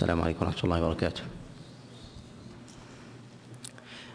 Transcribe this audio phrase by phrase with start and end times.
[0.00, 1.20] السلام عليكم ورحمة الله وبركاته.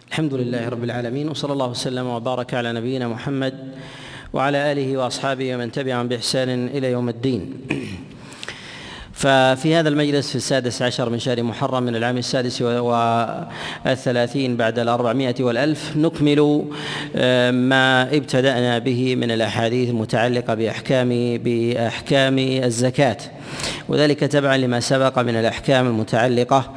[0.10, 3.54] الحمد لله رب العالمين وصلى الله وسلم وبارك على نبينا محمد
[4.34, 7.54] وعلى آله وأصحابه ومن تبعهم بإحسان إلى يوم الدين.
[9.14, 15.44] ففي هذا المجلس في السادس عشر من شهر محرم من العام السادس والثلاثين بعد الأربعمائة
[15.44, 16.66] والألف نكمل
[17.16, 23.18] آه، ما ابتدأنا به من الأحاديث المتعلقة بأحكام بأحكام الزكاة.
[23.90, 26.72] وذلك تبعا لما سبق من الأحكام المتعلقة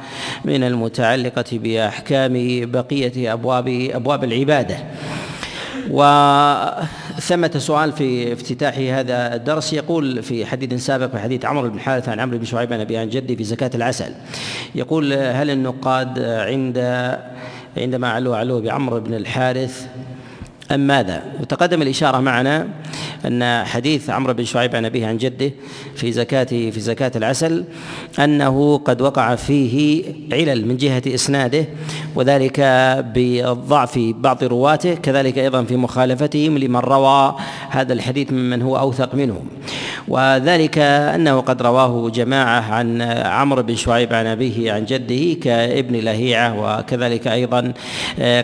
[0.45, 2.33] من المتعلقة بأحكام
[2.71, 4.77] بقية أبواب أبواب العبادة.
[5.89, 12.09] وثمة سؤال في افتتاح هذا الدرس يقول في حديث سابق في حديث عمرو بن حارث
[12.09, 14.13] عن عمرو بن شعيب عن أبي عن جدي في زكاة العسل.
[14.75, 16.77] يقول هل النقاد عند
[17.77, 19.87] عندما علوا علوا بعمرو بن الحارث
[20.71, 22.67] أم ماذا؟ وتقدم الإشارة معنا
[23.25, 25.51] أن حديث عمرو بن شعيب عن أبيه عن جده
[25.95, 27.63] في زكاة في زكاة العسل
[28.19, 31.65] أنه قد وقع فيه علل من جهة إسناده
[32.15, 32.59] وذلك
[33.15, 37.35] بضعف بعض رواته كذلك أيضا في مخالفتهم لمن روى
[37.69, 39.45] هذا الحديث ممن هو أوثق منهم
[40.07, 46.59] وذلك أنه قد رواه جماعة عن عمرو بن شعيب عن أبيه عن جده كابن لهيعة
[46.59, 47.73] وكذلك أيضا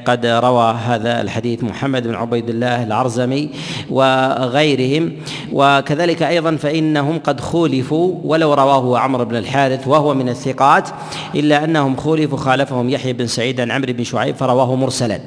[0.05, 3.49] قد روى هذا الحديث محمد بن عبيد الله العرزمي
[3.89, 5.11] وغيرهم.
[5.53, 10.89] وكذلك أيضا فإنهم قد خولفوا ولو رواه عمرو بن الحارث وهو من الثقات
[11.35, 15.19] إلا أنهم خولفوا خالفهم يحيى بن سعيد عن عمرو بن شعيب فرواه مرسلا.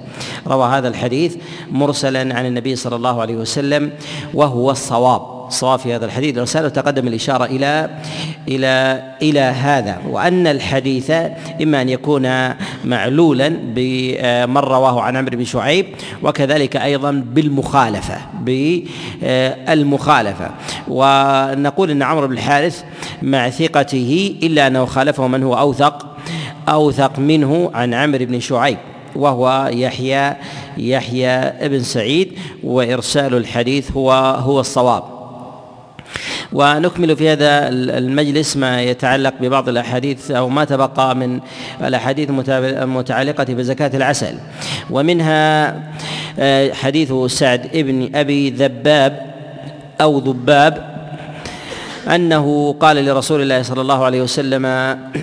[0.47, 1.37] روى هذا الحديث
[1.71, 3.91] مرسلا عن النبي صلى الله عليه وسلم
[4.35, 5.38] وهو الصواب.
[5.49, 7.91] الصواب في هذا الحديث الرسالة تقدم الإشارة إلى
[8.49, 9.99] إلى إلى هذا.
[10.09, 11.11] وأن الحديث
[11.63, 12.49] إما أن يكون
[12.85, 15.87] معلولا بمن رواه عن عمرو بن شعيب
[16.23, 18.19] وكذلك أيضا بالمخالفة
[19.23, 20.51] بالمخالفة
[20.89, 22.85] ونقول أن عمرو بن الحارث
[23.23, 26.07] مع ثقته إلا أنه خالفه من هو أوثق
[26.69, 28.79] أوثق منه عن عمرو بن شعيب
[29.17, 30.37] وهو يحيى
[30.79, 32.33] يحيى ابن سعيد
[32.65, 35.18] وإرسال الحديث هو هو الصواب.
[36.53, 41.41] ونكمل في هذا المجلس ما يتعلق ببعض الأحاديث أو ما تبقى من
[41.85, 44.35] الأحاديث المتعلقه بزكاة العسل.
[44.91, 45.75] ومنها
[46.39, 49.27] آه، حديث سعد ابن أبي ذباب
[50.01, 50.99] أو ذباب
[52.15, 54.67] أنه قال لرسول الله صلى الله عليه وسلم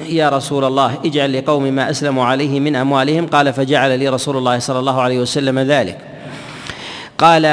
[0.09, 3.27] يا رسول الله اجعل لقوم ما أسلموا عليه من أموالهم.
[3.27, 5.97] قال فجعل لي رسول الله صلى الله عليه وسلم ذلك.
[7.17, 7.45] قال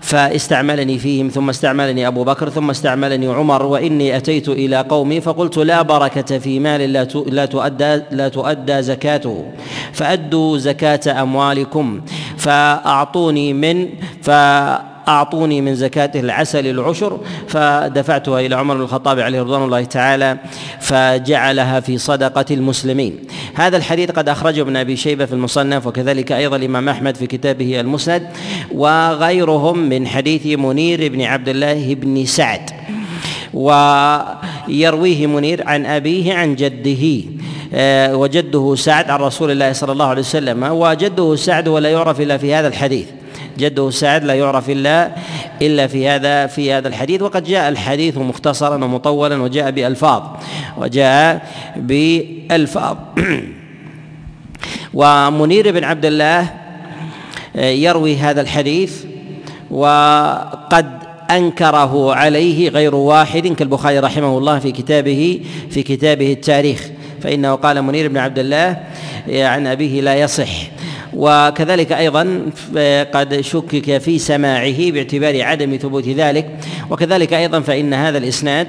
[0.00, 5.82] فاستعملني فيهم ثم استعملني أبو بكر ثم استعملني عمر وإني أتيت إلى قومي فقلت لا
[5.82, 6.92] بركة في مال
[7.26, 9.44] لا تؤدى لا تؤدى زكاته.
[9.92, 12.00] فأدوا زكاة أموالكم
[12.36, 13.88] فأعطوني من
[14.22, 14.30] ف
[15.08, 20.38] أعطوني من زكاته العسل العشر فدفعتها إلى عمر بن الخطاب عليه رضوان الله تعالى
[20.80, 23.18] فجعلها في صدقة المسلمين.
[23.54, 27.80] هذا الحديث قد أخرجه ابن أبي شيبة في المصنف وكذلك أيضا الإمام أحمد في كتابه
[27.80, 28.28] المسند
[28.72, 32.70] وغيرهم من حديث منير بن عبد الله بن سعد.
[33.54, 37.24] ويرويه منير عن أبيه عن جده
[37.74, 42.36] آه، وجده سعد عن رسول الله صلى الله عليه وسلم وجده سعد ولا يعرف إلا
[42.36, 43.06] في هذا الحديث.
[43.58, 45.10] جده سعد لا يعرف إلا
[45.62, 47.22] إلا في هذا في هذا الحديث.
[47.22, 50.22] وقد جاء الحديث مختصرا ومطولا وجاء بألفاظ
[50.76, 52.96] وجاء بألفاظ.
[54.94, 56.50] ومنير بن عبد الله
[57.56, 59.04] آه، يروي هذا الحديث
[59.70, 60.86] وقد
[61.30, 65.40] أنكره عليه غير واحد كالبخاري رحمه الله في كتابه
[65.70, 66.90] في كتابه التاريخ.
[67.22, 68.76] فإنه قال منير بن عبد الله
[69.28, 70.73] عن أبيه لا يصح.
[71.16, 72.40] وكذلك أيضا
[73.14, 76.50] قد شكك في سماعه باعتبار عدم ثبوت ذلك.
[76.90, 78.68] وكذلك أيضا فإن هذا الإسناد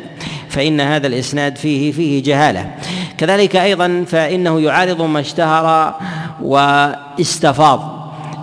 [0.50, 2.72] فإن هذا الإسناد فيه فيه جهالة.
[3.18, 5.96] كذلك أيضا فإنه يعارض ما اشتهر
[6.42, 7.96] واستفاض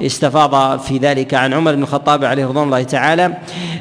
[0.03, 3.37] استفاض في ذلك عن عمر بن الخطاب عليه رضوان الله تعالى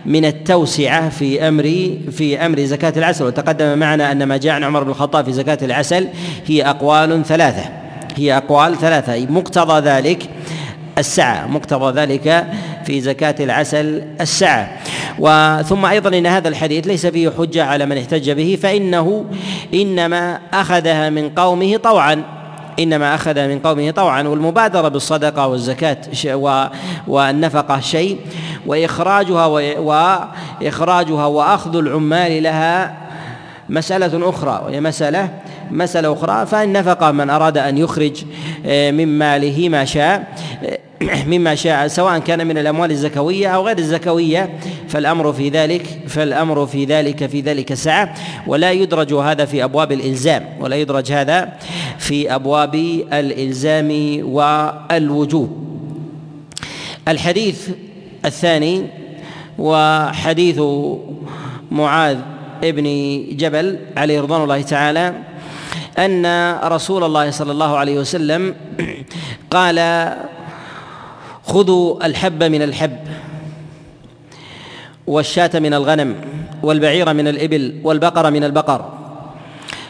[0.06, 1.64] من التوسعة في أمر
[2.12, 3.26] في أمر زكاة العسل.
[3.26, 6.08] وتقدم معنا أن ما جاء عن عمر بن الخطاب في زكاة العسل
[6.48, 7.81] هي أقوال ثلاثة.
[8.16, 10.30] هي أقوال ثلاثة مقتضى ذلك
[10.98, 12.48] السعة مقتضى ذلك
[12.86, 14.78] في زكاة العسل السعة.
[15.20, 19.26] وثم أيضا إن هذا الحديث ليس فيه حجة على من احتج به فإنه
[19.74, 22.24] إنما أخذها من قومه طوعا.
[22.80, 25.98] إنما اخذ من قومه طوعا والمبادرة بالصدقة والزكاة
[27.08, 28.18] والنفقة شيء
[28.66, 29.46] وإخراجها
[29.80, 32.98] وإخراجها وأخذ العمال لها
[33.70, 35.30] مسألة أخرى وهي مسألة
[35.72, 38.24] مسألة أخرى فإن نفق من أراد أن يخرج
[38.66, 40.28] آه، من ماله ما شاء
[40.64, 40.78] آه،
[41.32, 44.50] مما شاء سواء كان من الأموال الزكوية أو غير الزكوية
[44.88, 48.14] فالأمر في ذلك فالأمر في ذلك في ذلك سعة.
[48.48, 51.54] ولا يدرج هذا في أبواب الإلزام ولا يدرج هذا
[51.98, 52.76] في أبواب
[53.14, 53.90] الإلزام
[54.26, 55.72] والوجوب.
[57.08, 57.70] الحديث
[58.26, 58.88] الثاني
[59.60, 60.62] وحديث
[61.72, 62.18] معاذ
[62.64, 62.84] ابن
[63.32, 65.14] جبل عليه رضوان الله تعالى
[65.98, 68.56] أن رسول الله صلى الله عليه وسلم
[69.52, 70.10] قال
[71.44, 72.98] خذوا الحب من الحب
[75.08, 76.16] والشاة من الغنم
[76.64, 79.02] والبعير من الإبل والبقر من البقر.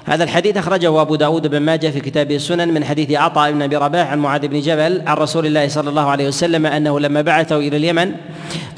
[0.06, 3.76] هذا الحديث أخرجه أبو داود بن ماجه في كتابه السنن من حديث عطاء بن أبي
[3.76, 7.58] رباح عن معاذ بن جبل عن رسول الله صلى الله عليه وسلم أنه لما بعثه
[7.58, 8.12] إلى اليمن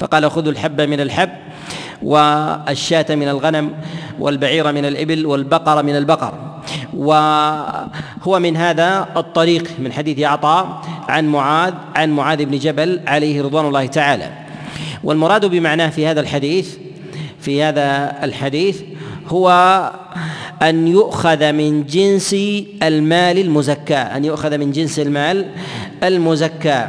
[0.00, 1.30] فقال خذوا الحب من الحب
[2.02, 3.72] والشاة من الغنم
[4.18, 6.53] والبعير من الإبل والبقر من البقر.
[6.96, 13.66] وهو من هذا الطريق من حديث عطاء عن معاذ عن معاذ بن جبل عليه رضوان
[13.66, 14.30] الله تعالى.
[15.04, 16.76] والمراد بمعناه في هذا الحديث
[17.40, 18.82] في هذا الحديث
[19.28, 19.50] هو
[20.62, 22.32] أن يؤخذ من جنس
[22.82, 25.46] المال المزكى أن يؤخذ من جنس المال
[26.02, 26.88] المزكى.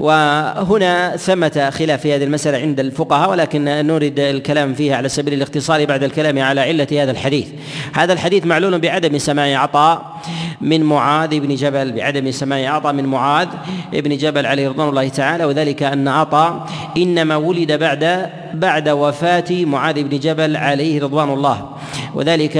[0.00, 5.84] وهنا ثمة خلاف في هذه المسألة عند الفقهاء ولكن نريد الكلام فيها على سبيل الاختصار
[5.84, 7.48] بعد الكلام على علة هذا الحديث.
[7.94, 10.20] هذا الحديث معلول بعدم سماع عطاء
[10.60, 13.48] من معاذ بن جبل بعدم سماع عطاء من معاذ
[13.92, 16.66] بن جبل عليه رضوان الله تعالى وذلك أن عطاء
[16.96, 21.68] إنما ولد بعد بعد وفاة معاذ بن جبل عليه رضوان الله.
[22.14, 22.56] وذلك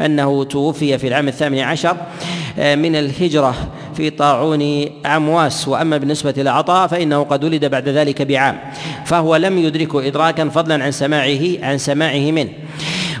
[0.00, 1.96] أنه توفي في العام الثامن عشر
[2.58, 3.54] من الهجرة.
[3.94, 8.58] في طاعون عمواس وأما بالنسبة لعطاء فإنه قد ولد بعد ذلك بعام
[9.04, 12.50] فهو لم يدركه ادراكا فضلا عن سماعه عن سماعه منه.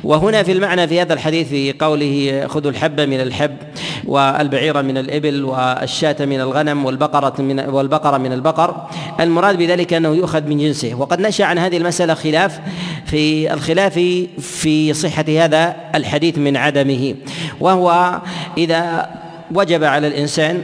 [0.04, 3.56] وهنا في المعنى في هذا الحديث في قوله خذوا الحب من الحب
[4.04, 8.86] والبعير من الإبل والشاة من الغنم والبقرة من والبقرة من البقر.
[9.20, 10.94] المراد بذلك أنه يؤخذ من جنسه.
[10.94, 12.60] وقد نشأ عن هذه المسألة خلاف
[13.06, 13.94] في الخلاف
[14.38, 17.14] في صحة هذا الحديث من عدمه
[17.60, 18.20] وهو
[18.58, 19.08] إذا
[19.54, 20.62] وجب على الإنسان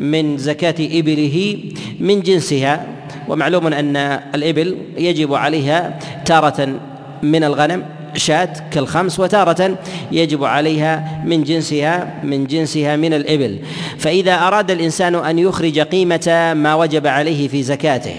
[0.00, 1.58] من زكاة إبله
[2.00, 2.86] من جنسها
[3.28, 3.96] ومعلوم أن
[4.34, 6.80] الإبل يجب عليها تارة
[7.22, 7.82] من الغنم
[8.16, 9.78] شاة كالخمس وتارة
[10.12, 13.58] يجب عليها من جنسها من جنسها من الإبل.
[13.98, 18.14] فإذا أراد الإنسان أن يخرج قيمة ما وجب عليه في زكاته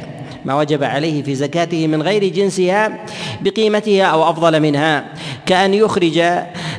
[0.45, 3.05] ما وجب عليه في زكاته من غير جنسها
[3.41, 5.05] بقيمتها أو أفضل منها
[5.45, 6.17] كأن يخرج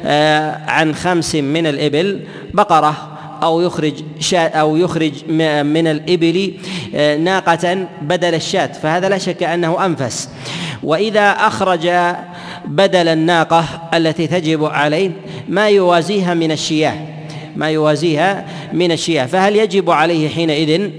[0.05, 2.21] آه، عن خمس من الإبل
[2.55, 5.13] بقرة أو يخرج شاة أو يخرج
[5.63, 6.55] من الإبل
[6.95, 10.29] آه، ناقة بدل الشاة فهذا لا شك أنه أنفس.
[10.83, 11.89] وإذا أخرج
[12.65, 13.65] بدل الناقة
[13.95, 15.11] التي تجب عليه
[15.49, 16.97] ما يوازيها من الشياة
[17.57, 19.27] ما يوازيها من الشياة.
[19.27, 20.91] فهل يجب عليه حينئذ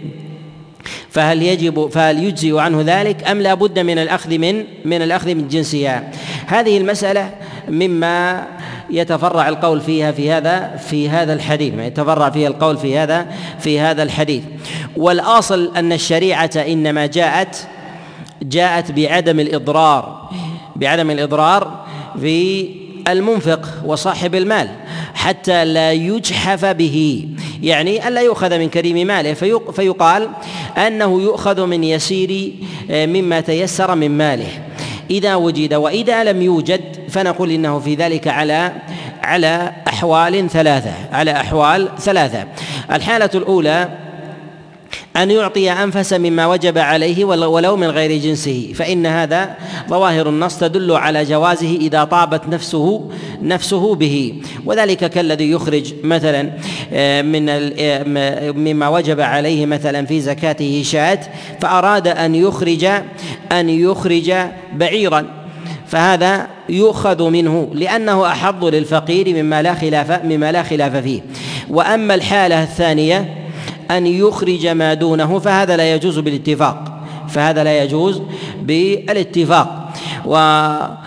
[1.12, 5.48] فهل يجب فهل يجزي عنه ذلك أم لا بد من الأخذ من من الأخذ من
[5.48, 6.12] جنسها
[6.48, 7.32] هذه المسألة
[7.70, 8.48] مما
[8.90, 13.26] يتفرع القول فيها في هذا في هذا الحديث ما يتفرع فيها القول في هذا
[13.60, 14.44] في هذا الحديث.
[14.98, 17.68] والأصل أن الشريعة إنما جاءت
[18.42, 20.30] جاءت بعدم الإضرار
[20.76, 21.86] بعدم الإضرار
[22.22, 22.70] في
[23.08, 24.70] المنفق وصاحب المال
[25.14, 27.28] حتى لا يجحف به
[27.64, 29.34] يعني ألا يؤخذ من كريم ماله
[29.72, 30.30] فيقال
[30.78, 32.54] أنه يؤخذ من يسير
[32.92, 34.50] آه، مما تيسر من ماله.
[35.12, 38.72] إذا وجد وإذا لم يوجد فنقول إنه في ذلك على
[39.24, 42.44] على أحوال ثلاثة على أحوال ثلاثة.
[42.92, 43.90] الحالة الأولى
[45.18, 49.56] أن يعطي أنفس مما وجب عليه ولو من غير جنسه فإن هذا
[49.90, 53.10] ظواهر النص تدل على جوازه إذا طابت نفسه
[53.42, 54.34] نفسه به.
[54.66, 56.50] وذلك كالذي يخرج مثلا
[56.94, 61.20] آه، من آه، مما وجب عليه مثلا في زكاته شاة
[61.62, 62.86] فأراد أن يخرج
[63.52, 64.34] أن يخرج
[64.74, 65.26] بعيرا.
[65.88, 71.22] فهذا يؤخذ منه لأنه أحظ للفقير مما لا خلاف مما لا خلاف فيه.
[71.70, 73.49] وأما الحالة الثانية
[73.92, 77.02] أن يخرج ما دونه فهذا لا يجوز بالاتفاق.
[77.30, 78.22] فهذا لا يجوز
[78.62, 79.94] بالاتفاق.
[80.26, 81.02] والحالة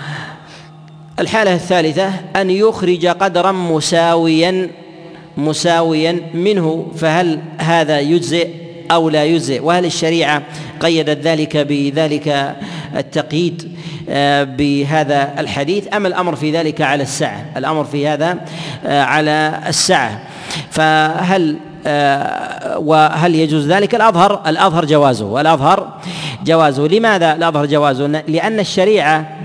[1.54, 4.70] الثالثة أن يخرج قدرا مساويا
[5.36, 8.48] مساويا منه فهل هذا يجزئ
[8.90, 10.42] أو لا يجزئ؟ وهل الشريعة
[10.80, 12.56] قيدت ذلك بذلك
[12.96, 13.72] التقييد
[14.08, 18.38] آه، بهذا الحديث أم الأمر في ذلك على السعة الأمر في هذا
[18.86, 20.22] آه، على السعة
[20.70, 21.56] فهل
[22.76, 25.40] وهل يجوز ذلك؟ الأظهر الأظهر جوازه.
[25.40, 26.00] الأظهر
[26.44, 26.88] جوازه.
[26.88, 29.38] لماذا الأظهر جوازه؟ لأن الشريعة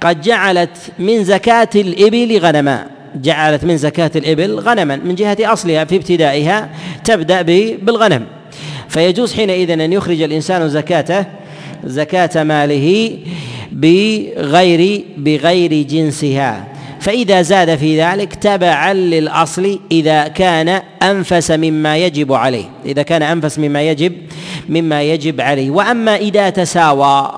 [0.00, 2.86] قد جعلت من زكاة الإبل غنما.
[3.14, 4.96] جعلت من زكاة الإبل غنما.
[4.96, 6.68] من جهة أصلها في ابتدائها
[7.04, 8.26] تبدأ بالغنم.
[8.88, 11.24] فيجوز حينئذ أن يخرج الإنسان زكاته
[11.84, 13.18] زكاة ماله
[13.72, 16.73] بغير بغير جنسها.
[17.04, 23.58] فإذا زاد في ذلك تبعا للأصل إذا كان أنفس مما يجب عليه إذا كان أنفس
[23.58, 24.12] مما يجب
[24.68, 25.70] مما يجب عليه.
[25.70, 27.32] وأما إذا تساوى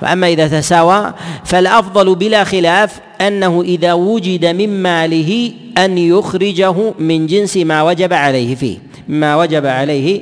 [0.00, 7.56] فأما إذا تساوى فالأفضل بلا خلاف أنه إذا وجد من ماله أن يخرجه من جنس
[7.56, 8.78] ما وجب عليه فيه.
[9.08, 10.20] ما وجب عليه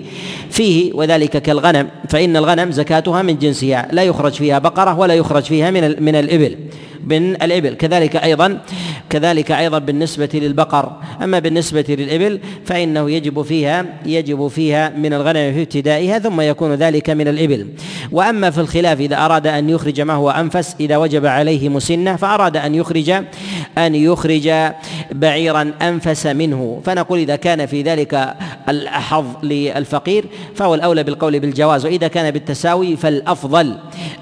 [0.50, 5.70] فيه وذلك كالغنم فإن الغنم زكاتها من جنسها لا يخرج فيها بقرة ولا يخرج فيها
[5.70, 6.56] من من الإبل
[7.04, 7.74] من الإبل.
[7.74, 8.58] كذلك أيضا
[9.10, 10.92] كذلك أيضا بالنسبة للبقر.
[11.22, 17.10] أما بالنسبة للإبل فإنه يجب فيها يجب فيها من الغنم في ابتدائها ثم يكون ذلك
[17.10, 17.66] من الإبل.
[18.12, 22.56] وأما في الخلاف إذا أراد أن يخرج ما هو أنفس إذا وجب عليه مسنة فأراد
[22.56, 23.10] أن يخرج
[23.78, 24.50] أن يخرج
[25.12, 26.80] بعيرا أنفس منه.
[26.84, 28.34] فنقول إذا كان في ذلك
[28.70, 30.24] الأحظ للفقير
[30.54, 31.86] فهو الأولى بالقول بالجواز.
[31.86, 33.78] وإذا كان بالتساوي فالأفضل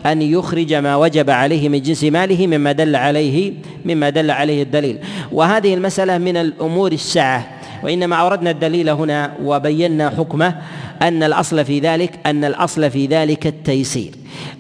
[0.06, 3.52] أن يخرج ما وجب عليه من جنس ماله مما دل عليه
[3.84, 4.98] مما دل عليه الدليل.
[5.32, 10.54] وهذه المسألة من الأمور السعة وإنما أوردنا الدليل هنا وبينا حكمه
[11.02, 14.10] أن الأصل في ذلك أن الأصل في ذلك التيسير.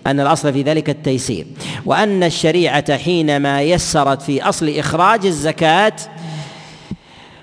[0.06, 1.46] أن الأصل في ذلك التيسير.
[1.86, 5.92] وأن الشريعة حينما يسرت في أصل إخراج الزكاة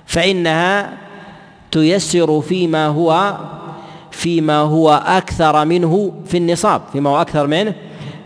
[0.05, 0.93] فإنها
[1.75, 3.37] تيسر فيما هو
[4.11, 6.81] فيما هو أكثر منه في النصاب.
[6.91, 7.73] فيما هو أكثر منه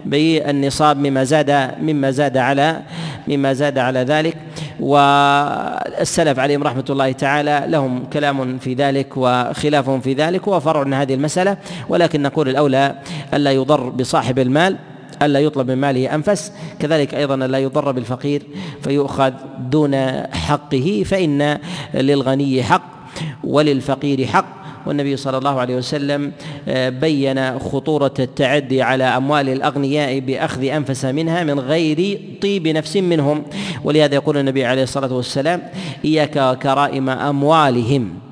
[0.06, 1.52] بالنصاب مما زاد
[1.82, 2.82] مما زاد على
[3.28, 4.38] مما زاد على ذلك.
[4.80, 11.14] والسلف عليهم رحمة الله تعالى لهم كلام في ذلك وخلاف في ذلك وفرع من هذه
[11.14, 11.58] المسألة.
[11.90, 12.96] ولكن نقول الأولى
[13.34, 14.76] الا يضر بصاحب المال
[15.22, 16.52] ألا يطلب من ماله أنفس.
[16.80, 18.44] كذلك أيضا لا يضر بالفقير
[18.84, 19.96] فيؤخذ دون
[20.34, 21.58] حقه فإن
[21.94, 22.99] للغني حق.
[23.44, 24.60] وللفقير حق.
[24.86, 26.32] والنبي صلى الله عليه وسلم
[26.68, 33.44] آه، بين خطورة التعدي على أموال الأغنياء بأخذ أنفس منها من غير طيب نفس منهم.
[33.84, 35.62] ولهذا يقول النبي عليه الصلاة والسلام
[36.06, 38.29] إياك وكرائم أموالهم.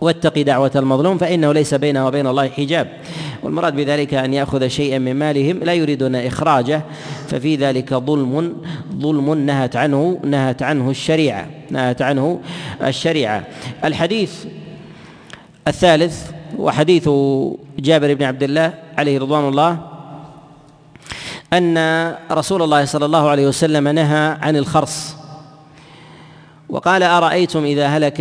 [0.00, 2.88] واتق دعوة المظلوم فإنه ليس بينه وبين الله حجاب.
[3.42, 6.82] والمراد بذلك أن يأخذ شيئا من مالهم لا يريدون إخراجه
[7.28, 8.56] ففي ذلك ظلم
[8.98, 12.40] ظلم نهت عنه نهت عنه الشريعة نهت عنه
[12.82, 13.46] الشريعة.
[13.84, 14.44] الحديث
[15.68, 17.08] الثالث وحديث
[17.78, 19.78] جابر بن عبد الله عليه رضوان الله
[21.52, 25.16] أن رسول الله صلى الله عليه وسلم نهى عن الخرص.
[26.68, 28.20] وقال أرأيتم إذا هلك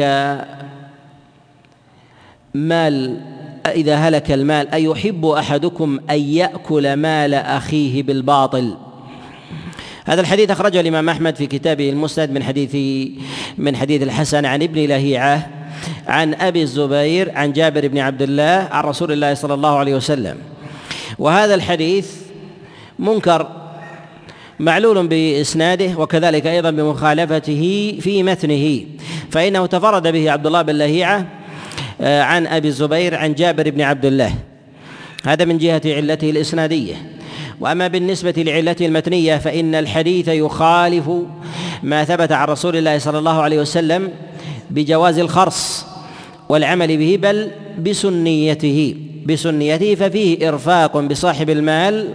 [2.53, 3.20] مال
[3.65, 8.75] إذا هلك المال أيحب أحدكم أن يأكل مال أخيه بالباطل؟
[10.06, 12.75] هذا الحديث أخرجه الإمام أحمد في كتابه المسند من حديث
[13.58, 15.50] من حديث الحسن عن ابن لهيعة
[16.08, 20.38] عن أبي الزبير عن جابر بن عبد الله عن رسول الله صلى الله عليه وسلم.
[21.20, 22.15] وهذا الحديث
[23.00, 23.48] منكر
[24.60, 28.86] معلول بإسناده وكذلك أيضا بمخالفته في متنه
[29.32, 31.38] فإنه تفرد به عبد الله بن لهيعة آه،
[32.01, 34.34] عن أبي الزبير عن جابر بن عبد الله.
[35.25, 36.96] هذا من جهة علته الإسنادية.
[37.60, 41.10] وأما بالنسبة لعلته المتنية فإن الحديث يخالف
[41.84, 44.12] ما ثبت عن رسول الله صلى الله عليه وسلم
[44.70, 45.86] بجواز الخرص
[46.50, 48.96] والعمل به بل بسنيته.
[49.25, 52.13] بسنيته ففيه إرفاق بصاحب المال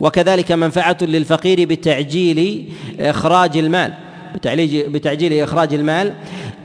[0.00, 2.68] وكذلك منفعة للفقير بتعجيل
[3.00, 4.07] إخراج المال.
[4.88, 6.12] بتعجيل إخراج المال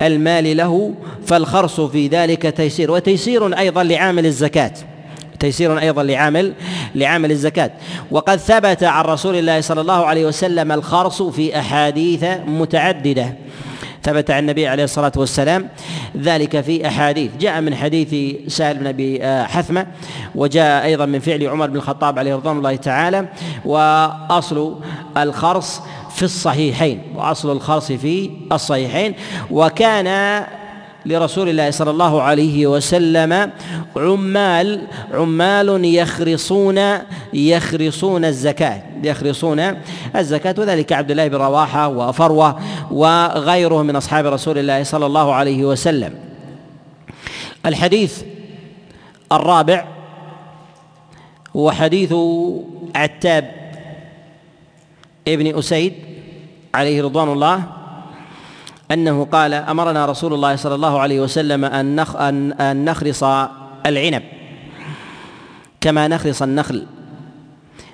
[0.01, 0.93] المال له
[1.25, 4.74] فالخرص في ذلك تيسير وتيسير أيضا لعامل الزكاة.
[5.39, 6.53] تيسير أيضا لعامل
[6.96, 7.72] لعامل الزكاة.
[8.12, 13.36] وقد ثبت عن رسول الله صلى الله عليه وسلم الخرص في أحاديث متعددة.
[14.03, 15.70] ثبت عن النبي عليه الصلاة والسلام
[16.17, 17.32] ذلك في أحاديث.
[17.39, 19.88] جاء من حديث سهل بن أبي آه، حثمة
[20.36, 23.27] وجاء أيضا من فعل عمر بن الخطاب عليه رضوان الله تعالى.
[23.65, 24.79] وأصل
[25.17, 25.82] الخرص
[26.24, 29.13] في الصحيحين وأصل الخرص في الصحيحين.
[29.51, 30.44] وكان
[31.06, 33.51] لرسول الله صلى الله عليه وسلم
[33.96, 36.80] عمال عمال يخرصون
[37.34, 39.75] يخرصون الزكاة يخرصون
[40.15, 40.56] الزكاة.
[40.58, 42.60] وذلك عبد الله بن رواحة وفروة
[42.92, 46.13] وغيره من أصحاب رسول الله صلى الله عليه وسلم.
[47.65, 48.24] الحديث
[49.32, 49.86] الرابع
[51.56, 52.13] هو حديث
[52.96, 53.51] عتاب
[55.27, 55.94] ابن أسيد
[56.75, 57.63] عليه رضوان الله
[58.92, 63.24] أنه قال أمرنا رسول الله صلى الله عليه وسلم أن نخ ان أن نخرص
[63.86, 64.24] العنب
[65.82, 66.86] كما نخرص النخل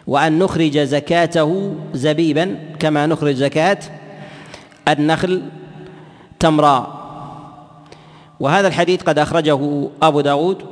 [0.08, 3.78] وأن نخرج زكاته زبيبا كما نخرج زكاة
[4.88, 5.42] النخل
[6.40, 7.00] تمرا.
[8.40, 10.64] وهذا الحديث قد أخرجه أبو داود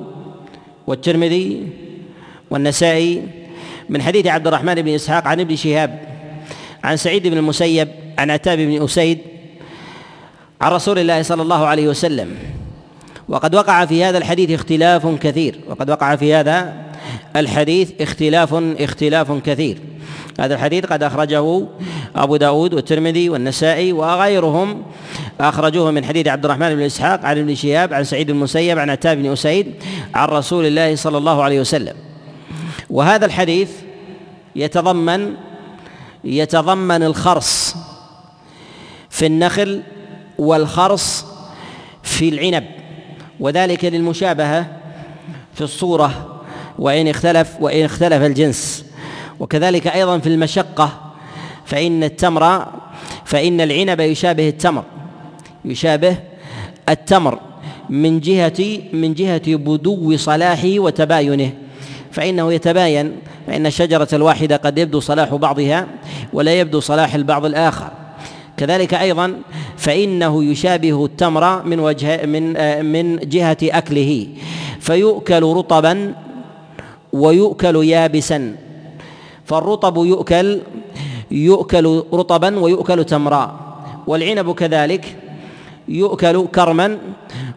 [0.88, 1.68] والترمذي
[2.50, 3.28] والنسائي
[3.90, 6.07] من حديث عبد الرحمن بن إسحاق عن ابن شهاب
[6.88, 9.18] عن سعيد بن المسيب عن عتاب بن أسيد
[10.62, 12.36] عن رسول الله صلى الله عليه وسلم.
[13.30, 15.60] وقد وقع في هذا الحديث اختلاف كثير.
[15.70, 16.74] وقد وقع في هذا
[17.36, 19.78] الحديث اختلاف اختلاف كثير.
[20.40, 21.68] هذا الحديث قد أخرجه
[22.16, 24.84] أبو داود والترمذي والنسائي وغيرهم.
[25.40, 29.18] أخرجوه من حديث عبد الرحمن بن إسحاق عن ابن شهاب عن سعيد المسيب عن عتاب
[29.18, 29.74] بن أسيد
[30.16, 31.96] عن رسول الله صلى الله عليه وسلم.
[32.90, 33.72] وهذا الحديث
[34.56, 35.34] يتضمن
[36.28, 37.76] يتضمن الخرص
[39.10, 39.84] في النخل
[40.38, 41.26] والخرص
[42.04, 42.64] في العنب
[43.40, 44.68] وذلك للمشابهة
[45.54, 46.42] في الصورة
[46.80, 48.86] وإن اختلف وإن اختلف الجنس.
[49.40, 51.14] وكذلك أيضا في المشقة
[51.66, 52.68] فإن التمر
[53.26, 54.84] فإن العنب يشابه التمر
[55.66, 56.18] يشابه
[56.90, 57.40] التمر
[57.90, 61.52] من جهة من جهة بدو صلاحه وتباينه
[62.12, 63.12] فإنه يتباين
[63.48, 65.88] فإن الشجرة الواحدة قد يبدو صلاح بعضها
[66.34, 67.92] ولا يبدو صلاح البعض الآخر.
[68.58, 69.34] كذلك أيضا
[69.78, 72.44] فإنه يشابه التمر من وجه من
[72.86, 74.28] من جهة أكله
[74.80, 76.14] فيؤكل رطبا
[77.14, 78.56] ويؤكل يابسا.
[79.46, 80.62] فالرطب يؤكل
[81.32, 83.60] يؤكل رطبا ويؤكل تمرا.
[84.08, 85.16] والعنب كذلك
[85.88, 86.98] يؤكل كرما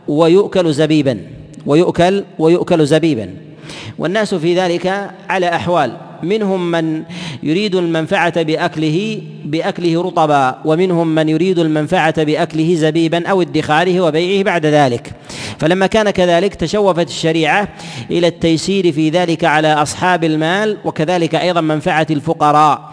[0.08, 1.20] ويؤكل زبيبا
[1.66, 3.49] ويؤكل ويؤكل زبيبا.
[3.98, 5.96] والناس في ذلك على أحوال.
[6.22, 7.02] منهم من
[7.42, 14.66] يريد المنفعة بأكله بأكله رطبا ومنهم من يريد المنفعة بأكله زبيبا أو ادخاره وبيعه بعد
[14.66, 15.12] ذلك.
[15.58, 17.68] فلما كان كذلك تشوفت الشريعة
[18.10, 22.92] إلى التيسير في ذلك على أصحاب المال وكذلك أيضا منفعة الفقراء.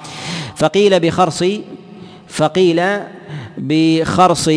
[0.55, 1.43] فقيل بخرص
[2.27, 2.81] فقيل
[3.57, 4.49] بخرص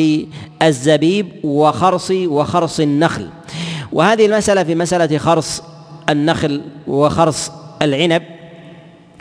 [0.62, 3.28] الزبيب وخرص وخرص النخل.
[3.92, 5.62] وهذه المسألة في مسألة خرص
[6.12, 7.52] النخل وخرص
[7.82, 8.22] العنب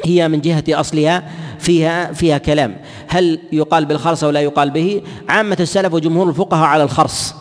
[0.06, 1.24] هي من جهة أصلها
[1.60, 2.76] فيها فيها كلام.
[3.08, 7.36] هل يقال بالخرص أو لا يقال به؟ عامة السلف وجمهور الفقهاء على الخرص.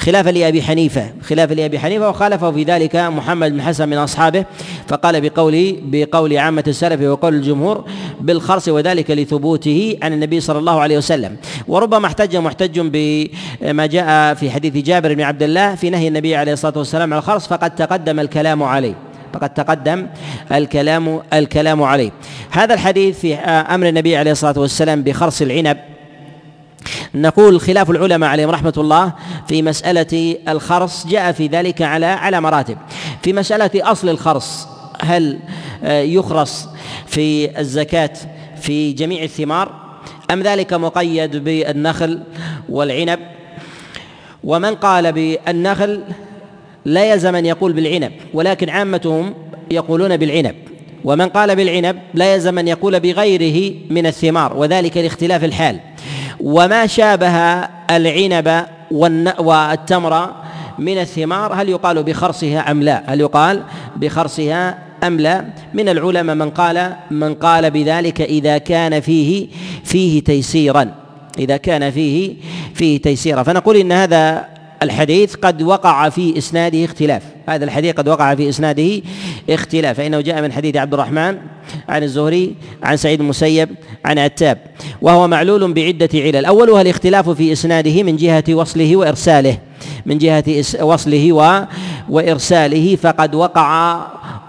[0.00, 4.44] خلافا لأبي حنيفة خلافا لأبي حنيفة وخالفه في ذلك محمد بن حسن من أصحابه.
[4.88, 7.84] فقال بقول بقول عامة السلف وقول الجمهور
[8.20, 11.36] بالخرص وذلك لثبوته عن النبي صلى الله عليه وسلم.
[11.68, 16.52] وربما احتج محتج بما جاء في حديث جابر بن عبد الله في نهي النبي عليه
[16.52, 18.94] الصلاة والسلام عن الخرص فقد تقدم الكلام عليه.
[19.32, 20.06] فقد تقدم
[20.52, 22.10] الكلام الكلام عليه.
[22.50, 25.89] هذا الحديث في أمر النبي عليه الصلاة والسلام بخرص العنب.
[27.14, 29.12] نقول خلاف العلماء عليهم رحمة الله
[29.48, 32.78] في مسألة الخرص جاء في ذلك على على مراتب.
[33.22, 34.68] في مسألة أصل الخرص
[35.02, 35.38] هل
[35.84, 36.68] يخرص
[37.06, 38.12] في الزكاة
[38.60, 39.72] في جميع الثمار
[40.30, 42.20] أم ذلك مقيد بالنخل
[42.68, 43.18] والعنب؟
[44.44, 46.02] ومن قال بالنخل
[46.84, 49.34] لا يلزم أن يقول بالعنب ولكن عامتهم
[49.70, 50.54] يقولون بالعنب.
[51.04, 55.80] ومن قال بالعنب لا يلزم أن يقول بغيره من الثمار وذلك لاختلاف الحال.
[56.42, 57.36] وما شابه
[57.90, 58.66] العنب
[59.38, 60.30] والتمر
[60.78, 63.62] من الثمار هل يقال بخرصها أم لا؟ هل يقال
[63.96, 69.48] بخرصها أم لا؟ من العلماء من قال من قال بذلك إذا كان فيه
[69.84, 70.94] فيه تيسيرا
[71.38, 72.34] إذا كان فيه
[72.74, 74.48] فيه تيسيرا فنقول إن هذا
[74.82, 77.22] الحديث قد وقع في إسناده اختلاف.
[77.48, 79.02] هذا الحديث قد وقع في إسناده
[79.50, 79.96] اختلاف.
[79.96, 81.38] فإنه جاء من حديث عبد الرحمن
[81.88, 83.68] عن الزهري عن سعيد المسيب
[84.04, 84.58] عن عتاب.
[85.02, 86.44] وهو معلول بعدة علل.
[86.44, 89.58] أولها الاختلاف في إسناده من جهة وصله وإرساله.
[90.06, 90.44] من جهة
[90.82, 91.64] وصله و
[92.08, 92.96] وإرساله.
[92.96, 94.00] فقد وقع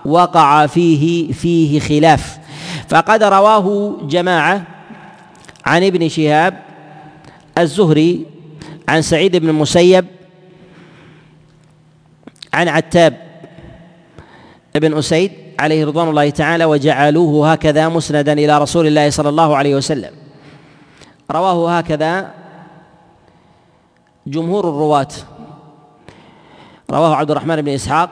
[0.05, 2.37] وقع فيه فيه خلاف.
[2.89, 4.63] فقد رواه جماعة
[5.65, 6.53] عن ابن شهاب
[7.57, 8.25] الزهري
[8.89, 10.05] عن سعيد بن المسيب
[12.53, 13.17] عن عتاب
[14.75, 19.75] ابن أسيد عليه رضوان الله تعالى وجعلوه هكذا مسندا إلى رسول الله صلى الله عليه
[19.75, 20.11] وسلم.
[21.31, 22.31] رواه هكذا
[24.27, 25.07] جمهور الرواة.
[26.91, 28.09] رواه عبد الرحمن بن إسحاق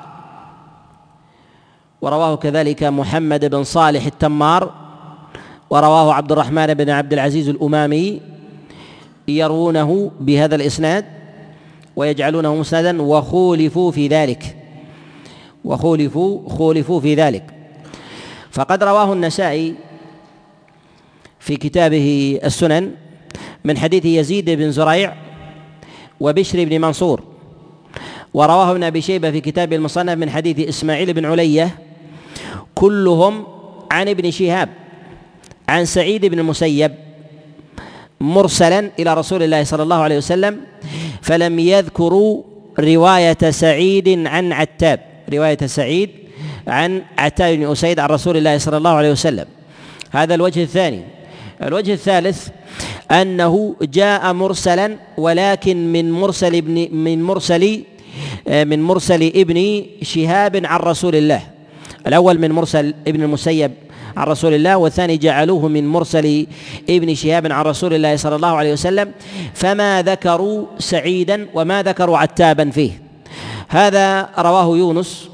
[2.01, 4.73] ورواه كذلك محمد بن صالح التمار
[5.69, 8.21] ورواه عبد الرحمن بن عبد العزيز الأمامي
[9.27, 11.18] يروونه بهذا الإسناد.
[11.99, 14.55] ويجعلونه مسندا وخولفوا في ذلك.
[15.65, 17.43] وخولفوا خولفوا في ذلك.
[18.51, 19.75] فقد رواه النسائي
[21.39, 22.91] في كتابه السنن
[23.63, 25.13] من حديث يزيد بن زريع
[26.19, 27.23] وبشر بن منصور.
[28.33, 31.79] ورواه ابن أبي شيبة في كتابه المصنف من حديث إسماعيل بن علية
[32.75, 33.43] كلهم
[33.91, 34.69] عن ابن شهاب
[35.69, 36.91] عن سعيد بن المسيب
[38.21, 40.61] مرسلا إلى رسول الله صلى الله عليه وسلم
[41.29, 42.43] فلم يذكروا
[42.79, 44.99] رواية سعيد عن عتاب.
[45.33, 46.09] رواية سعيد
[46.67, 49.45] عن عتاب بن أسيد عن رسول الله صلى الله عليه وسلم.
[50.11, 51.01] هذا الوجه الثاني.
[51.63, 52.47] الوجه الثالث
[53.11, 57.83] أنه جاء مرسلا ولكن من مرسل ابن من مرسل
[58.49, 61.41] من مرسل ابن شهاب عن رسول الله.
[62.07, 63.71] الأول من مرسل ابن المسيب
[64.17, 66.47] عن رسول الله والثاني جعلوه من مرسل
[66.89, 69.11] ابن شهاب عن رسول الله صلى الله عليه وسلم
[69.53, 73.01] فما ذكروا سعيدا وما ذكروا عتابا فيه.
[73.67, 75.29] هذا رواه يونس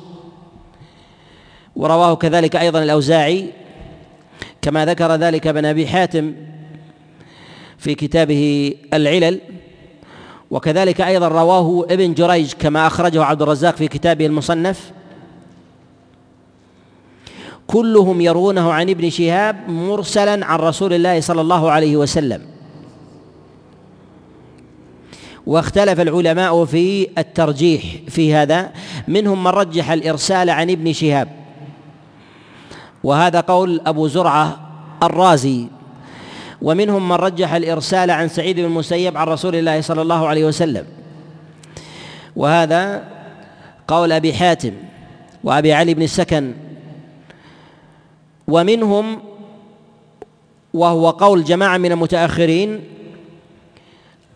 [1.75, 3.49] ورواه كذلك أيضا الأوزاعي
[4.61, 6.33] كما ذكر ذلك ابن أبي حاتم
[7.77, 9.39] في كتابه العلل.
[10.51, 14.91] وكذلك أيضا رواه ابن جريج كما أخرجه عبد الرزاق في كتابه المصنف.
[17.67, 22.41] كلهم يروونه عن ابن شهاب مرسلا عن رسول الله صلى الله عليه وسلم.
[25.45, 28.71] واختلف العلماء في الترجيح في هذا.
[29.07, 31.27] منهم من رجح الإرسال عن ابن شهاب.
[33.03, 34.59] وهذا قول أبو زرعة
[35.03, 35.67] الرازي.
[36.61, 40.85] ومنهم من رجح الإرسال عن سعيد بن المسيب عن رسول الله صلى الله عليه وسلم.
[42.35, 43.03] وهذا
[43.87, 44.73] قول أبي حاتم
[45.43, 46.53] وأبي علي بن السكن
[48.47, 49.19] ومنهم
[50.73, 52.83] وهو قول جماعة من المتأخرين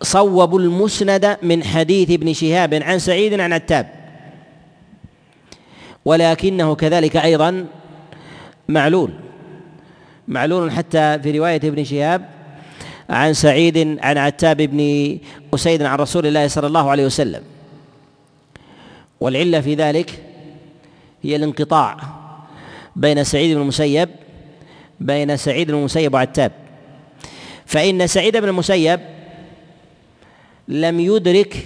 [0.02, 3.90] صوبوا المسند من حديث ابن شهاب عن سعيد عن عتاب
[6.06, 7.66] ولكنه كذلك أيضا
[8.68, 9.12] معلول
[10.28, 12.30] معلول حتى في رواية ابن شهاب
[13.10, 15.18] عن سعيد عن عتاب بن
[15.54, 17.44] أسيد عن رسول الله صلى الله عليه وسلم.
[19.20, 20.24] والعلة في ذلك
[21.24, 22.19] هي الانقطاع.
[23.00, 24.10] بين سعيد بن المسيب
[25.00, 26.52] بين سعيد بن المسيب وعتاب.
[27.66, 29.00] فإن سعيد بن المسيب
[30.68, 31.66] لم يدرك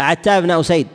[0.00, 0.86] عتاب بن أسيد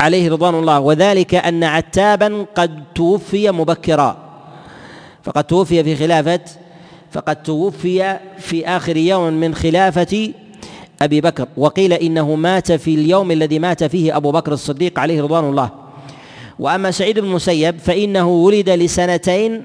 [0.00, 4.16] عليه رضوان الله وذلك أن عتابا قد توفي مبكرا.
[5.22, 6.40] فقد توفي في خلافة
[7.12, 10.32] فقد توفي في آخر يوم من خلافة
[11.02, 11.48] أبي بكر.
[11.56, 15.83] وقيل إنه مات في اليوم الذي مات فيه أبو بكر الصديق عليه رضوان الله.
[16.58, 19.62] وأما سعيد بن المسيب فإنه ولد لسنتين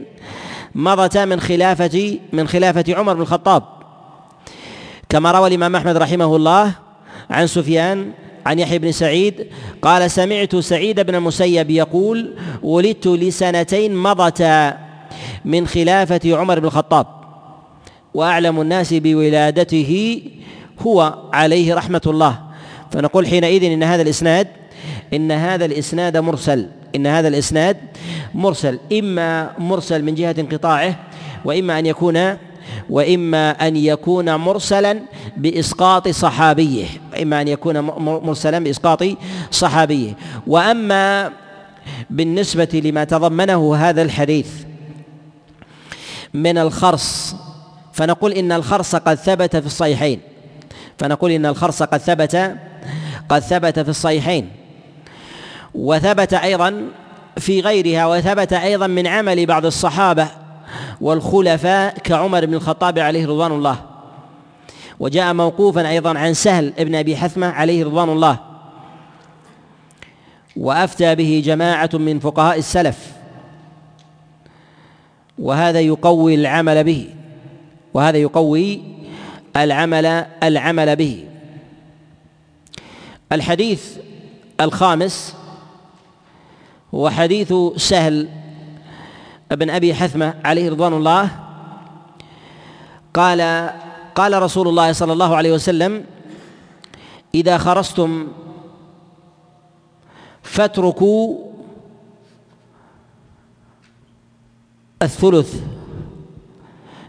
[0.75, 3.63] مضتا من خلافة من خلافة عمر بن الخطاب.
[5.09, 6.71] كما روى الإمام أحمد رحمه الله
[7.29, 8.11] عن سفيان
[8.45, 9.47] عن يحيى بن سعيد
[9.81, 14.77] قال سمعت سعيد بن المسيب يقول ولدت لسنتين مضتا
[15.45, 17.07] من خلافة عمر بن الخطاب
[18.13, 20.21] وأعلم الناس بولادته
[20.79, 22.39] هو عليه رحمة الله.
[22.91, 24.47] فنقول حينئذ إن هذا الإسناد
[25.13, 26.78] إن هذا الإسناد مرسل.
[26.95, 27.77] إن هذا الإسناد
[28.35, 30.95] مرسل إما مرسل من جهة انقطاعه
[31.45, 32.37] وإما أن يكون
[32.89, 34.99] وإما أن يكون مرسلا
[35.37, 36.85] بإسقاط صحابيه
[37.21, 39.03] إما أن يكون مرسلا بإسقاط
[39.51, 40.13] صحابيه.
[40.47, 41.31] وأما
[42.09, 44.51] بالنسبة لما تضمنه هذا الحديث
[46.33, 47.35] من الخرص
[47.93, 50.19] فنقول إن الخرص قد ثبت في الصحيحين.
[50.97, 52.55] فنقول إن الخرص قد ثبت
[53.29, 54.58] قد ثبت في الصحيحين.
[55.75, 56.87] وثبت أيضا
[57.37, 60.27] في غيرها وثبت أيضا من عمل بعض الصحابة
[61.01, 63.77] والخلفاء كعمر بن الخطاب عليه رضوان الله.
[64.99, 68.37] وجاء موقوفا أيضا عن سهل بن أبي حثمة عليه رضوان الله.
[70.57, 73.11] وأفتى به جماعة من فقهاء السلف.
[75.39, 77.09] وهذا يقوي العمل به
[77.93, 78.81] وهذا يقوي
[79.57, 80.05] العمل
[80.43, 81.25] العمل به.
[83.31, 83.97] الحديث
[84.61, 85.35] الخامس
[86.95, 88.27] هو حديث سهل
[89.51, 91.29] بن أبي حثمة عليه رضوان الله.
[93.13, 93.69] قال
[94.15, 96.05] قال رسول الله صلى الله عليه وسلم
[97.35, 98.27] إذا خرجتم
[100.43, 101.37] فاتركوا
[105.01, 105.61] الثلث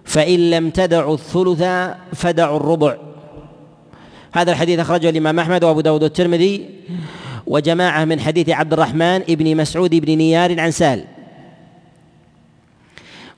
[0.05, 1.63] فإن لم تدعوا الثلث
[2.15, 2.97] فدعوا الربع.
[4.33, 6.71] هذا الحديث أخرجه الإمام أحمد وأبو داود والترمذي.
[7.47, 11.05] وجماعة من حديث عبد الرحمن بن مسعود بن نيار عن سال.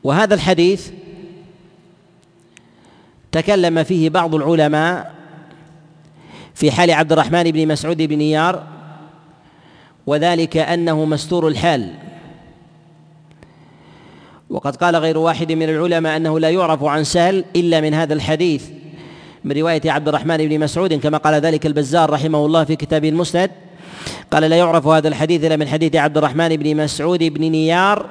[0.05, 0.91] وهذا الحديث
[3.33, 5.15] تكلم فيه بعض العلماء
[6.55, 8.67] في حال عبد الرحمن بن مسعود بن نيار
[10.07, 11.95] وذلك أنه مستور الحال.
[14.51, 18.65] وقد قال غير واحد من العلماء أنه لا يعرف عن سهل إلا من هذا الحديث
[19.45, 23.51] من رواية عبد الرحمن بن مسعود كما قال ذلك البزار رحمه الله في كتابه المسند.
[24.31, 28.07] قال لا يعرف هذا الحديث إلا من حديث عبد الرحمن بن مسعود بن نيار.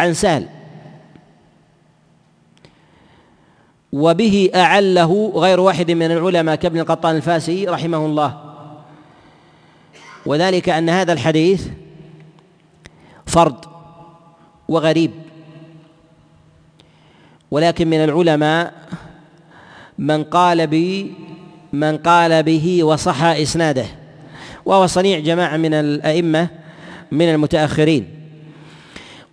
[0.00, 0.48] عن سهل.
[3.92, 8.54] وبه أعله غير واحد من العلماء كابن القطان الفاسي رحمه الله.
[10.26, 11.68] وذلك أن هذا الحديث
[13.26, 13.56] فرد
[14.68, 15.10] وغريب.
[17.50, 18.74] ولكن من العلماء
[19.98, 20.66] من قال
[21.74, 23.86] من قال به وصح إسناده.
[24.64, 26.48] وهو صنيع جماعة من الأئمة
[27.12, 28.08] من المتأخرين.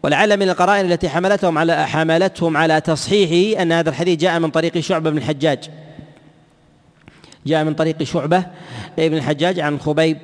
[0.04, 4.80] ولعل من القرائن التي حملتهم على حملتهم على تصحيحه أن هذا الحديث جاء من طريق
[4.80, 5.70] شعبة بن الحجاج.
[7.46, 8.46] جاء من طريق شعبة
[8.98, 10.18] بن الحجاج عن خبيب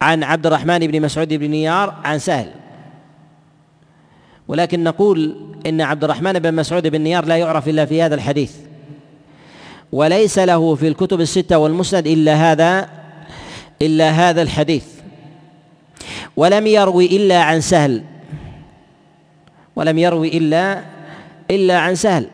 [0.00, 2.50] عن عبد الرحمن بن مسعود بن نيار عن سهل.
[4.48, 8.52] ولكن نقول إن عبد الرحمن بن مسعود بن نيار لا يعرف إلا في هذا الحديث.
[9.92, 12.88] وليس له في الكتب الستة والمسند إلا هذا
[13.82, 14.84] إلا هذا الحديث.
[16.36, 18.04] ولم يروي إلا عن سهل.
[19.76, 20.82] ولم يروي إلا
[21.50, 22.26] إلا عن سهل.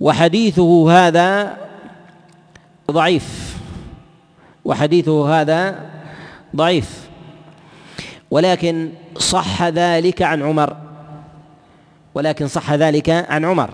[0.00, 1.56] وحديثه هذا
[2.90, 3.56] ضعيف.
[4.64, 5.90] وحديثه هذا
[6.56, 7.08] ضعيف.
[8.30, 10.76] ولكن صح ذلك عن عمر.
[12.14, 13.70] ولكن صح ذلك عن عمر.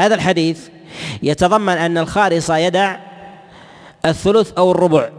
[0.00, 0.68] هذا الحديث
[1.22, 2.96] يتضمن أن الخارص يدع
[4.04, 5.10] الثلث أو الربع.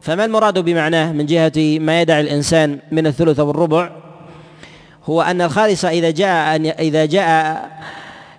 [0.00, 3.90] فما المراد بمعناه من جهة ما يدع الإنسان من الثلث أو الربع؟
[5.04, 7.70] هو أن الخالص إذا جاء إذا جاء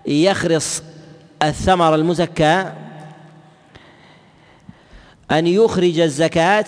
[0.06, 0.84] يخرص
[1.44, 2.72] الثمر المزكى
[5.32, 6.66] أن يخرج الزكاة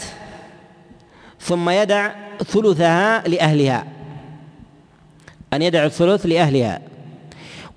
[1.39, 2.11] ثم يدع
[2.45, 3.85] ثلثها لأهلها.
[5.53, 6.92] أن يدع الثلث لأهلها.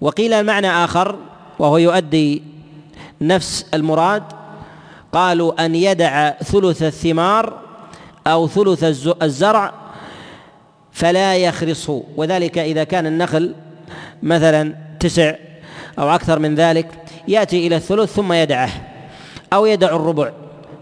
[0.00, 1.16] وقيل المعنى آخر
[1.58, 2.42] وهو يؤدي
[3.20, 4.22] نفس المراد
[5.12, 7.58] قالوا أن يدع ثلث الثمار
[8.26, 8.84] أو ثلث
[9.22, 9.72] الزرع
[10.92, 12.02] فلا يخرصه.
[12.16, 13.54] وذلك إذا كان النخل
[14.22, 15.34] مثلا تسع
[15.98, 16.88] أو أكثر من ذلك
[17.28, 18.70] يأتي إلى الثلث ثم يدعه
[19.52, 20.32] أو يدع الربع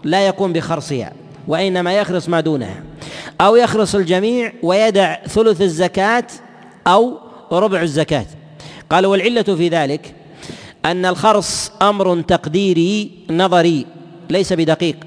[0.03, 1.13] لا يقوم بخرصها
[1.47, 2.83] وإنما يخرص ما دونها
[3.41, 6.27] أو يخرص الجميع ويدع ثلث الزكاة
[6.87, 7.17] أو
[7.51, 8.25] ربع الزكاة.
[8.89, 10.15] قال والعلة في ذلك
[10.85, 13.85] أن الخرص أمر تقديري نظري
[14.29, 14.97] ليس بدقيق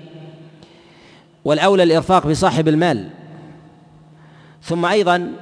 [1.44, 3.08] والأولى الإرفاق بصاحب المال.
[4.62, 5.32] ثم أيضا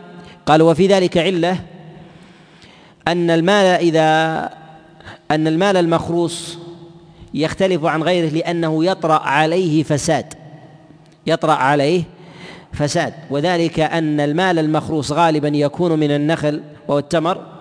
[0.47, 1.59] قال وفي ذلك علة
[3.09, 4.51] أن المال إذا
[5.31, 6.59] أن المال المخروص
[7.35, 10.35] يختلف عن غيره لأنه يطرأ عليه فساد
[11.27, 12.03] يطرأ عليه
[12.73, 13.15] فساد.
[13.31, 17.56] وذلك أن المال المخروص غالبا يكون من النخل وهو التمر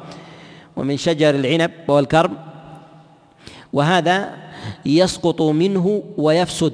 [0.77, 2.37] ومن شجر العنب وهو الكرم
[3.73, 4.33] وهذا
[4.85, 6.73] يسقط منه ويفسد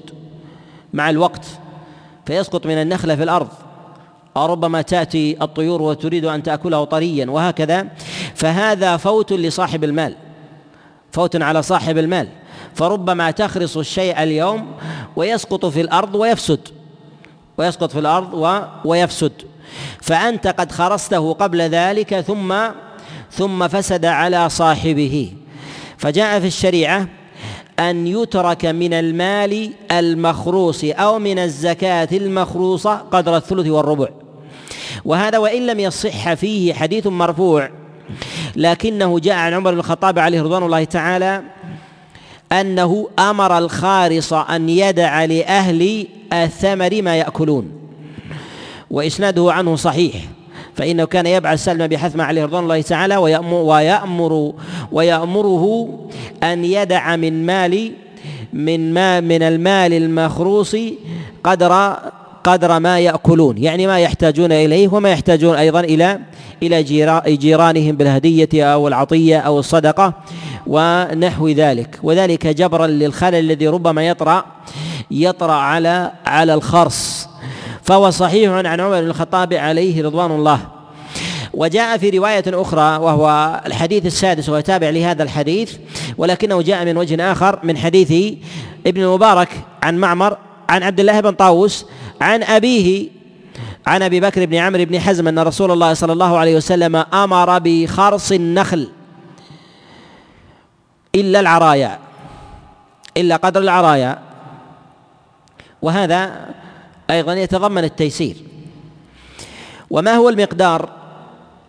[0.93, 1.45] مع الوقت
[2.25, 3.47] فيسقط من النخلة في الأرض.
[4.37, 7.87] أو ربما تأتي الطيور وتريد أن تأكله طريا وهكذا
[8.35, 10.15] فهذا فوت لصاحب المال
[11.11, 12.27] فوت على صاحب المال.
[12.75, 14.71] فربما تخرص الشيء اليوم
[15.15, 16.59] ويسقط في الأرض ويفسد
[17.57, 19.31] ويسقط في الأرض و ويفسد.
[20.01, 22.53] فأنت قد خرصته قبل ذلك ثم
[23.31, 25.33] ثم فسد على صاحبه.
[25.97, 27.07] فجاء في الشريعة
[27.79, 34.07] أن يترك من المال المخروص أو من الزكاة المخروصة قدر الثلث والربع.
[35.05, 37.69] وهذا وإن لم يصح فيه حديث مرفوع
[38.55, 41.43] لكنه جاء عن عمر بن الخطاب عليه رضوان الله تعالى
[42.51, 47.71] أنه أمر الخارص أن يدع لأهل الثمر ما يأكلون
[48.91, 50.15] وإسناده عنه صحيح.
[50.75, 54.53] فإنه كان يبعث سلمى بحثم عليه رضوان الله تعالى ويأمر, ويأمر
[54.91, 55.89] ويأمره
[56.43, 57.91] أن يدع من مال
[58.53, 60.75] من ما من المال المخروص
[61.43, 61.95] قدر
[62.43, 66.19] قدر ما يأكلون يعني ما يحتاجون إليه وما يحتاجون أيضا إلى
[66.63, 66.83] إلى
[67.27, 70.13] جيرانهم بالهدية أو العطية أو الصدقة
[70.67, 74.45] ونحو ذلك وذلك جبرا للخلل الذي ربما يطرأ
[75.11, 77.20] يطرأ على على الخرص.
[77.91, 80.59] فهو صحيح عن عمر بن الخطاب عليه رضوان الله.
[81.53, 85.77] وجاء في رواية أخرى وهو الحديث السادس وهو تابع لهذا الحديث
[86.17, 88.37] ولكنه جاء من وجه آخر من حديث
[88.87, 89.49] ابن المبارك
[89.83, 90.37] عن معمر
[90.69, 91.85] عن عبد الله بن طاووس
[92.21, 93.09] عن أبيه
[93.87, 97.59] عن أبي بكر بن عمرو بن حزم أن رسول الله صلى الله عليه وسلم أمر
[97.59, 98.89] بخرص النخل
[101.15, 101.99] إلا العرايا
[103.17, 104.19] إلا قدر العرايا.
[105.81, 106.49] وهذا
[107.11, 108.35] أيضا يتضمن التيسير.
[109.89, 110.89] وما هو المقدار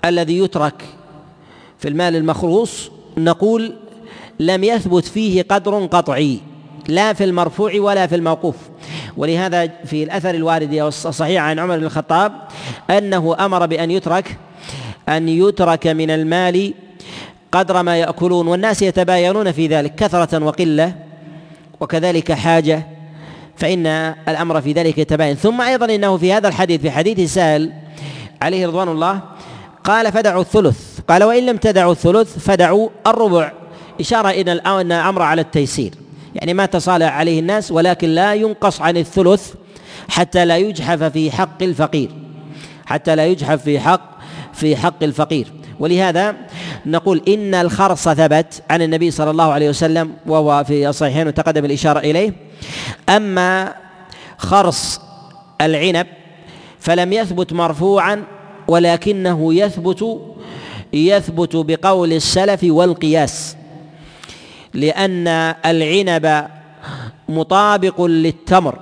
[0.05, 0.85] الذي يترك
[1.79, 3.75] في المال المخروص؟ نقول
[4.41, 6.39] لم يثبت فيه قدر قطعي
[6.89, 8.57] لا في المرفوع ولا في الموقوف.
[9.17, 12.33] ولهذا في الأثر الوارد الصحيح عن عمر بن الخطاب
[12.91, 14.39] أنه أمر بأن يترك
[15.09, 16.75] أن يترك من المال
[17.53, 20.95] قدر ما يأكلون والناس يتباينون في ذلك كثرة وقلة
[21.81, 22.87] وكذلك حاجة
[23.57, 23.87] فإن
[24.29, 27.73] الأمر في ذلك يتباين ثم أيضا إنه في هذا الحديث في حديث سال
[28.43, 29.21] عليه رضوان الله
[29.85, 31.01] قال فدعوا الثلث.
[31.09, 33.53] قال وإن لم تدعوا الثلث فدعوا الربع.
[34.01, 35.95] إشارة إلى أن الأمر على التيسير.
[36.35, 39.53] يعني ما تصالح عليه الناس ولكن لا ينقص عن الثلث
[40.09, 42.11] حتى لا يجحف في حق الفقير.
[42.87, 44.19] حتى لا يجحف في حق
[44.53, 45.47] في حق الفقير.
[45.81, 46.37] ولهذا
[46.87, 51.99] نقول إن الخرص ثبت عن النبي صلى الله عليه وسلم وهو في الصحيحين وتقدم الإشارة
[51.99, 52.33] إليه.
[53.09, 53.75] أما
[54.39, 55.01] خرص
[55.61, 56.07] العنب
[56.81, 58.25] فلم يثبت مرفوعا
[58.69, 60.21] ولكنه يثبت
[60.93, 63.57] يثبت بقول السلف والقياس
[64.75, 65.29] لأن
[65.67, 66.49] العنب
[67.29, 68.79] مطابق للتمر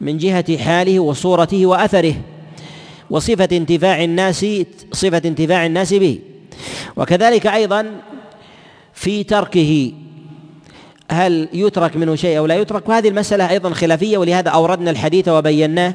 [0.00, 2.14] من جهة حاله وصورته وأثره.
[3.12, 4.46] وصفة انتفاع الناس
[4.92, 6.18] صفة انتفاع الناس به.
[6.96, 8.00] وكذلك أيضا
[8.94, 9.92] في تركه
[11.10, 15.94] هل يترك منه شيء أو لا يترك؟ وهذه المسألة أيضا خلافية ولهذا أوردنا الحديث وبيناه.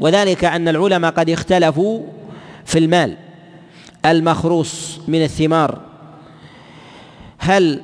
[0.00, 2.02] وذلك أن العلماء قد اختلفوا
[2.64, 3.16] في المال
[4.06, 5.80] المخروص من الثمار.
[7.38, 7.80] هل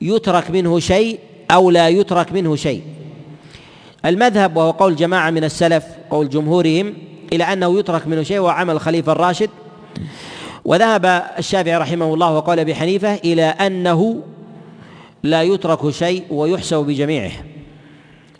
[0.00, 1.18] يترك منه شيء
[1.50, 2.82] أو لا يترك منه شيء؟
[4.04, 6.94] المذهب وهو قول جماعة من السلف قول جمهورهم
[7.34, 9.50] إلى أنه يترك منه شيء وعمل الخليفة الراشد.
[10.64, 14.22] وذهب الشافعي رحمه الله وقال أبي حنيفة إلى أنه
[15.22, 17.30] لا يترك شيء ويحسب بجميعه.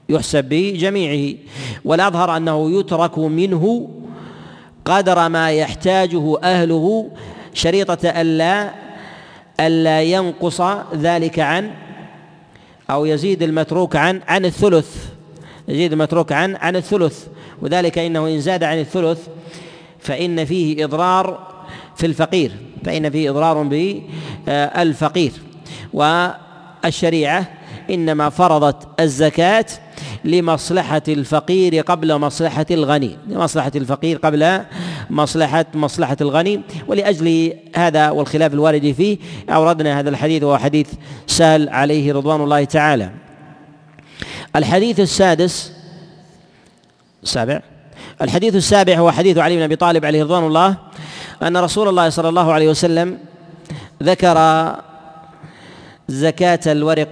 [0.09, 1.35] يحسب بجميعه.
[1.85, 3.91] والأظهر أنه يترك منه
[4.85, 7.11] قدر ما يحتاجه أهله
[7.55, 8.71] شريطة ألا
[9.61, 10.61] ألا ينقص
[10.95, 11.71] ذلك عن
[12.91, 15.15] أو يزيد المتروك عن عن الثلث
[15.69, 17.27] يزيد المتروك عن عن الثلث.
[17.63, 19.19] وذلك إنه إن زاد عن الثلث
[19.99, 21.55] فإن فيه إضرار
[21.97, 22.53] في الفقير
[22.85, 25.33] فإن فيه إضرار بالفقير.
[25.93, 27.49] والشريعة
[27.91, 29.67] إنما فرضت الزكاة
[30.25, 34.61] لمصلحة الفقير قبل مصلحة الغني لمصلحة الفقير قبل
[35.11, 36.61] مصلحة مصلحة الغني.
[36.87, 39.19] ولأجل هذا والخلاف الوارد فيه
[39.51, 40.89] أوردنا هذا الحديث وهو حديث
[41.27, 43.11] سال عليه رضوان الله تعالى.
[44.57, 45.73] الحديث السادس
[47.25, 47.61] السابع.
[48.23, 50.77] الحديث السابع هو حديث علي بن أبي طالب عليه رضوان الله
[51.43, 53.19] أن رسول الله صلى الله عليه وسلم
[54.03, 54.37] ذكر
[56.09, 57.09] زكاة الورق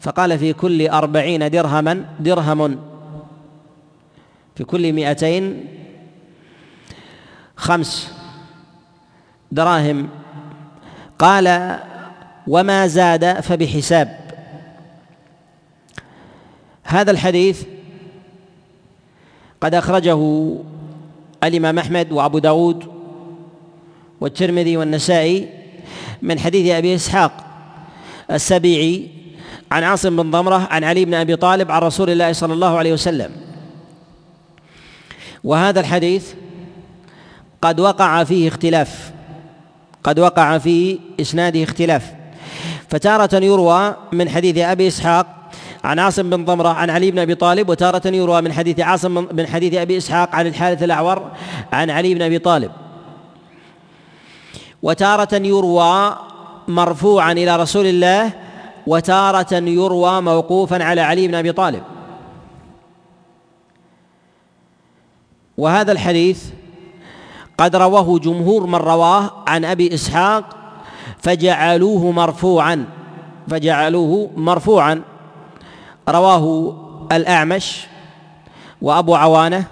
[0.00, 2.78] فقال في كل أربعين درهما درهم
[4.56, 5.64] في كل مئتين
[7.56, 8.12] خمس
[9.52, 10.08] دراهم.
[11.18, 11.78] قال
[12.46, 14.26] وما زاد فبحساب.
[16.84, 17.75] هذا الحديث
[19.60, 20.52] قد أخرجه
[21.44, 22.84] الإمام أحمد وأبو داود
[24.20, 25.48] والترمذي والنسائي
[26.22, 27.32] من حديث أبي إسحاق
[28.30, 29.08] السبيعي
[29.70, 32.92] عن عاصم بن ضمرة عن علي بن أبي طالب عن رسول الله صلى الله عليه
[32.92, 33.30] وسلم.
[35.44, 36.32] وهذا الحديث
[37.62, 39.12] قد وقع فيه اختلاف
[40.04, 42.12] قد وقع في إسناده اختلاف.
[42.88, 45.45] فتارة يروى من حديث أبي إسحاق
[45.86, 49.46] عن عاصم بن ضمرة عن علي بن أبي طالب وتارة يروى من حديث عاصم من
[49.46, 51.30] حديث أبي إسحاق عن الحارث الأعور
[51.72, 52.70] عن علي بن أبي طالب.
[54.82, 56.16] وتارة يروى
[56.68, 58.32] مرفوعا إلى رسول الله
[58.86, 61.82] وتارة يروى موقوفا على علي بن أبي طالب.
[65.58, 66.44] وهذا الحديث
[67.58, 70.44] قد رواه جمهور من رواه عن أبي إسحاق
[71.18, 72.86] فجعلوه مرفوعا
[73.48, 75.02] فجعلوه مرفوعا.
[76.08, 76.76] رواه
[77.12, 77.86] الأعمش
[78.82, 79.64] وأبو عوانة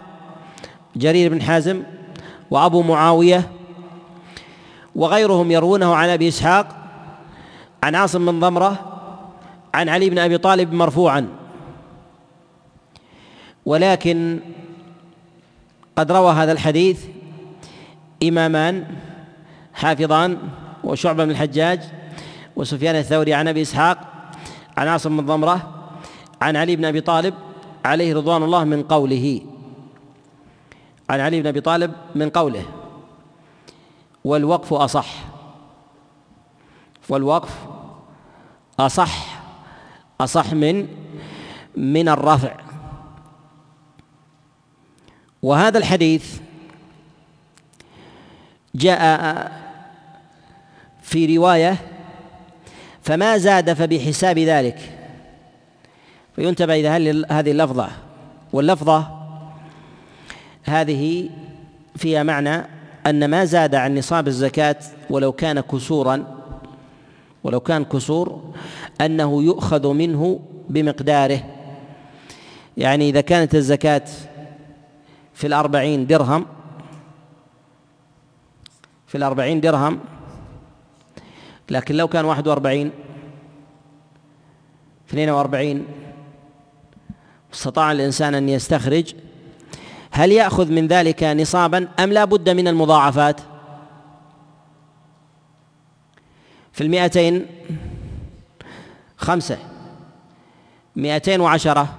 [0.96, 1.82] جرير بن حازم
[2.50, 3.50] وأبو معاوية
[4.94, 6.66] وغيرهم يروونه عن أبي إسحاق
[7.82, 9.00] عن عاصم بن ضمرة
[9.74, 11.28] عن علي بن أبي طالب مرفوعا.
[13.66, 14.40] ولكن
[15.96, 17.04] قد روى هذا الحديث
[18.22, 18.84] إمامان
[19.74, 20.38] حافظان
[20.84, 21.80] وشعبة بن الحجاج
[22.56, 23.98] وسفيان الثوري عن أبي إسحاق
[24.76, 25.83] عن عاصم بن ضمرة
[26.40, 27.34] عن علي بن أبي طالب
[27.84, 29.40] عليه رضوان الله من قوله.
[31.10, 32.64] عن علي بن أبي طالب من قوله.
[34.24, 35.14] والوقف أصح.
[37.08, 37.66] والوقف
[38.80, 39.42] أصح.
[40.20, 40.88] أصح من
[41.76, 42.56] من الرفع.
[45.42, 46.40] وهذا الحديث
[48.74, 49.52] جاء
[51.02, 51.76] في رواية
[53.02, 54.93] فما زاد فبحساب ذلك.
[56.36, 56.88] فينتبه إلى
[57.30, 57.88] هذه اللفظة.
[58.52, 59.24] واللفظة
[60.64, 61.30] هذه
[61.96, 62.66] فيها معنى
[63.06, 64.76] أن ما زاد عن نصاب الزكاة
[65.10, 66.44] ولو كان كسورا
[67.44, 68.54] ولو كان كسور
[69.00, 71.40] أنه يؤخذ منه بمقداره.
[72.76, 74.04] يعني إذا كانت الزكاة
[75.34, 76.46] في الأربعين درهم
[79.06, 80.00] في الأربعين درهم
[81.70, 82.90] لكن لو كان واحد وأربعين
[85.08, 85.86] اثنين وأربعين
[87.54, 89.14] استطاع الإنسان أن يستخرج
[90.10, 93.40] هل يأخذ من ذلك نصابا أم لا بد من المضاعفات؟
[96.72, 97.46] في المئتين
[99.16, 99.58] خمسة
[100.96, 101.98] مئتين وعشرة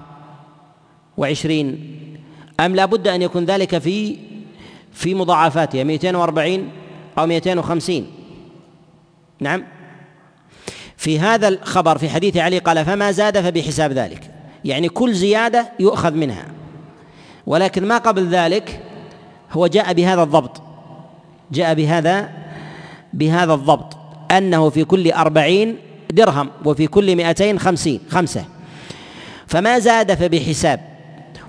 [1.17, 1.97] وعشرين
[2.59, 4.17] أم لا بد أن يكون ذلك في
[4.91, 6.71] في مضاعفاتها مئتين وأربعين
[7.17, 8.11] أو مئتين وخمسين؟
[9.39, 9.63] نعم.
[10.97, 14.34] في هذا الخبر في حديث علي قال فما زاد فبحساب ذلك.
[14.65, 16.45] يعني كل زيادة يؤخذ منها.
[17.47, 18.79] ولكن ما قبل ذلك
[19.51, 20.61] هو جاء بهذا الضبط.
[21.51, 22.29] جاء بهذا
[23.13, 23.97] بهذا الضبط.
[24.31, 25.77] أنه في كل أربعين
[26.11, 28.45] درهم وفي كل مئتين خمسين خمسة.
[29.47, 30.79] فما زاد فبحساب.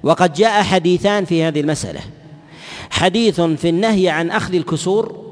[0.03, 2.01] وقد جاء حديثان في هذه المسألة.
[2.91, 5.27] حديث في النهي عن أخذ الكسور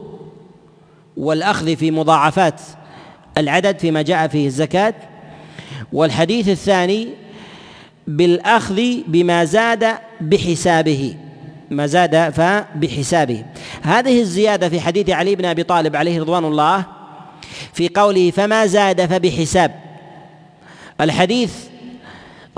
[1.17, 2.61] والأخذ في مضاعفات
[3.39, 4.95] العدد فيما جاء فيه الزكاة.
[5.93, 7.24] والحديث الثاني
[8.07, 9.87] بالأخذ بما زاد
[10.21, 11.15] بحسابه.
[11.71, 13.45] ما زاد فبحسابه
[13.83, 16.85] هذه الزيادة في حديث علي بن أبي طالب عليه رضوان الله
[17.73, 19.81] في قوله فما زاد فبحساب.
[21.01, 21.55] الحديث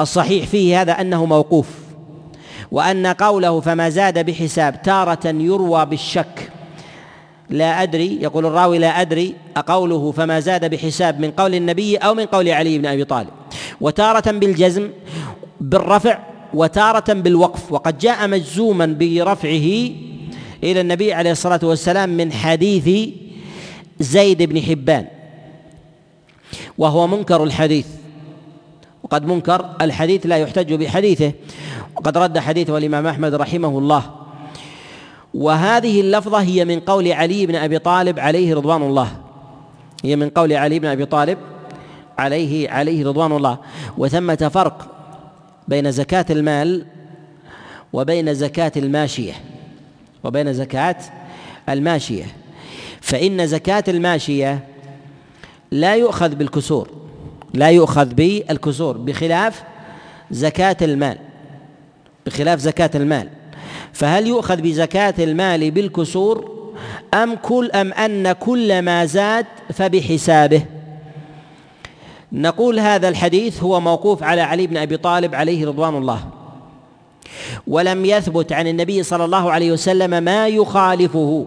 [0.00, 1.68] الصحيح فيه هذا أنه موقوف
[2.70, 6.50] وأن قوله فما زاد بحساب تارة يروى بالشك.
[7.50, 12.24] لا أدري يقول الراوي لا أدري أقوله فما زاد بحساب من قول النبي أو من
[12.26, 13.28] قول علي بن أبي طالب.
[13.80, 14.90] وتارة بالجزم
[15.60, 16.18] بالرفع
[16.54, 17.72] وتارة بالوقف.
[17.72, 19.90] وقد جاء مجزوما برفعه
[20.64, 23.08] إلى النبي عليه الصلاة والسلام من حديث
[24.00, 25.06] زيد بن حبان
[26.78, 27.86] وهو منكر الحديث.
[29.02, 31.32] وقد منكر الحديث لا يحتج بحديثه.
[31.96, 34.15] وقد رد حديثه الإمام أحمد رحمه الله.
[35.36, 39.08] وهذه اللفظة هي من قول علي بن أبي طالب عليه رضوان الله.
[40.04, 41.38] هي من قول علي بن أبي طالب
[42.18, 43.58] عليه عليه رضوان الله.
[43.98, 44.88] وثمة فرق
[45.68, 46.86] بين زكاة المال
[47.92, 49.32] وبين زكاة الماشية
[50.24, 50.96] وبين زكاة
[51.68, 52.24] الماشية.
[53.00, 54.64] فإن زكاة الماشية
[55.70, 56.88] لا يؤخذ بالكسور
[57.54, 59.62] لا يؤخذ بالكسور بخلاف
[60.30, 61.18] زكاة المال
[62.26, 63.28] بخلاف زكاة المال.
[63.96, 66.56] فهل يؤخذ بزكاة المال بالكسور
[67.14, 70.64] أم كل أم أن كل ما زاد فبحسابه؟
[72.32, 76.28] نقول هذا الحديث هو موقوف على علي بن أبي طالب عليه رضوان الله.
[77.66, 81.46] ولم يثبت عن النبي صلى الله عليه وسلم ما يخالفه.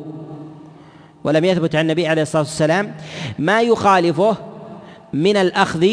[1.24, 2.96] ولم يثبت عن النبي عليه الصلاة والسلام
[3.40, 4.36] ما يخالفه
[5.14, 5.88] من الاخذ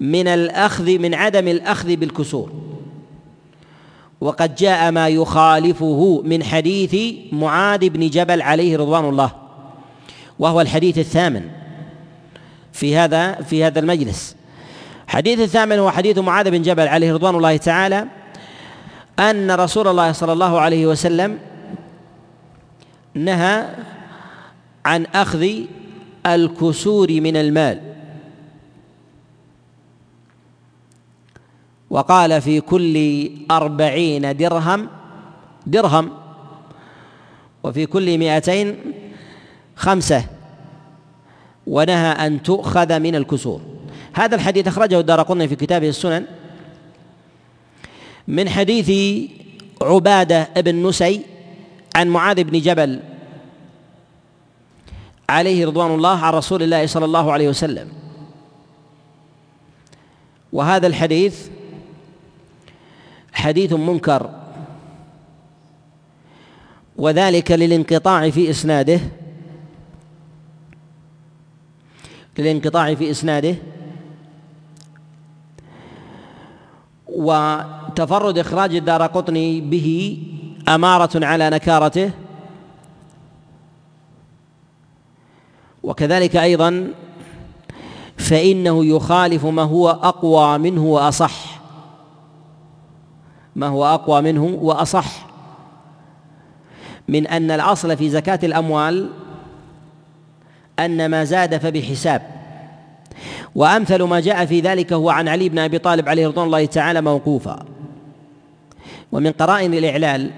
[0.00, 2.75] من الاخذ من عدم الأخذ بالكسور.
[4.20, 6.96] وقد جاء ما يخالفه من حديث
[7.32, 9.30] معاذ بن جبل عليه رضوان الله
[10.38, 11.42] وهو الحديث الثامن
[12.72, 14.36] في هذا في هذا المجلس.
[15.08, 18.06] حديث الثامن هو حديث معاذ بن جبل عليه رضوان الله تعالى
[19.18, 21.38] أن رسول الله صلى الله عليه وسلم
[23.14, 23.68] نهى
[24.84, 25.46] عن أخذ
[26.26, 27.95] الكسور من المال.
[31.90, 32.96] وقال في كل
[33.50, 34.88] أربعين درهم
[35.66, 36.10] درهم
[37.62, 38.76] وفي كل مئتين
[39.76, 40.24] خمسة
[41.66, 43.60] ونهى أن تؤخذ من الكسور.
[44.12, 46.24] هذا الحديث أخرجه الدار في كتابه السنن
[48.28, 48.90] من حديث
[49.82, 51.20] عبادة بن نسي
[51.96, 53.00] عن معاذ بن جبل
[55.28, 57.88] عليه رضوان الله عن رسول الله صلى الله عليه وسلم.
[60.52, 61.48] وهذا الحديث
[63.36, 64.30] حديث منكر.
[66.96, 69.00] وذلك للانقطاع في إسناده.
[72.38, 73.54] للانقطاع في إسناده.
[77.06, 80.18] وتفرد إخراج الدار قطني به
[80.68, 82.10] أمارة على نكارته.
[85.82, 86.88] وكذلك أيضا
[88.16, 91.55] فإنه يخالف ما هو أقوى منه وأصح.
[93.56, 95.26] ما هو أقوى منه وأصح.
[97.08, 99.10] من أن الأصل في زكاة الأموال
[100.78, 102.22] أن ما زاد فبحساب.
[103.54, 107.00] وأمثل ما جاء في ذلك هو عن علي بن أبي طالب عليه رضوان الله تعالى
[107.00, 107.64] موقوفا.
[109.12, 110.30] ومن قرائن الإعلال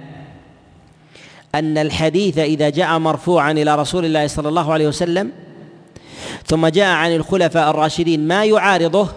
[1.55, 5.33] أن الحديث إذا جاء مرفوعا إلى رسول الله صلى الله عليه وسلم
[6.47, 9.09] ثم جاء عن الخلفاء الراشدين ما يعارضه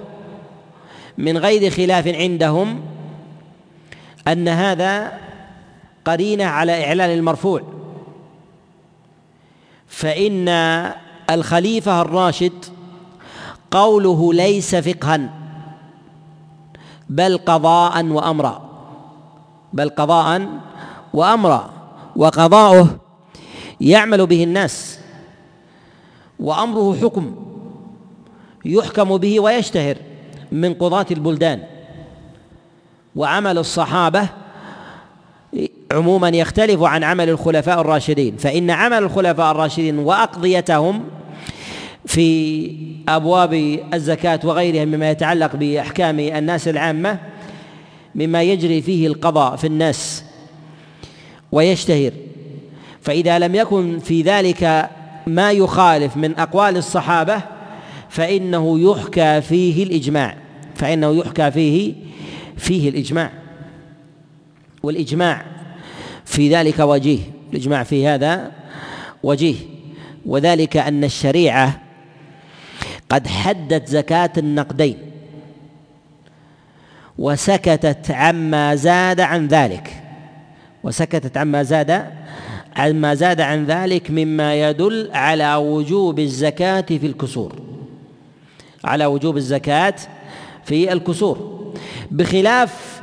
[1.18, 2.82] من غير خلاف عندهم
[4.28, 5.20] أن هذا
[6.06, 7.62] قرينة على إعلان المرفوع.
[9.88, 10.50] فإن
[11.30, 12.66] الخليفة الراشد
[13.72, 15.30] قوله ليس فقها
[17.10, 18.70] بل قضاء وامرا
[19.74, 20.48] بل قضاء
[21.14, 21.70] وامرا
[22.16, 22.88] وقضاؤه
[23.82, 25.00] يعمل به الناس
[26.40, 27.36] وأمره حكم
[28.66, 29.98] يحكم به ويشتهر
[30.52, 31.64] من قضاة البلدان.
[33.16, 34.30] وعمل الصحابة
[35.91, 38.38] عموما يختلف عن عمل الخلفاء الراشدين.
[38.38, 41.03] فإن عمل الخلفاء الراشدين وأقضيتهم
[42.05, 42.76] في
[43.07, 47.20] أبواب الزكاة وغيرها مما يتعلق بأحكام الناس العامة
[48.16, 50.24] مما يجري فيه القضاء في الناس
[51.51, 52.12] ويشتهر.
[53.01, 54.89] فإذا لم يكن في ذلك
[55.28, 57.41] ما يخالف من أقوال الصحابة
[58.09, 60.38] فإنه يحكى فيه الإجماع.
[60.76, 61.93] فإنه يحكى فيه
[62.62, 63.32] فيه الإجماع.
[64.84, 65.45] والإجماع
[66.26, 67.20] في ذلك وجيه.
[67.51, 68.51] الإجماع في هذا
[69.24, 69.55] وجيه.
[70.26, 71.82] وذلك أن الشريعة
[73.09, 74.97] قد حدت زكاة النقدين.
[77.18, 80.03] وسكتت عما زاد عن ذلك.
[80.84, 82.05] وسكتت عما زاد
[82.76, 87.55] عما زاد عن ذلك مما يدل على وجوب الزكاة في الكسور.
[88.84, 89.95] على وجوب الزكاة
[90.66, 91.61] في الكسور.
[92.12, 93.02] بخلاف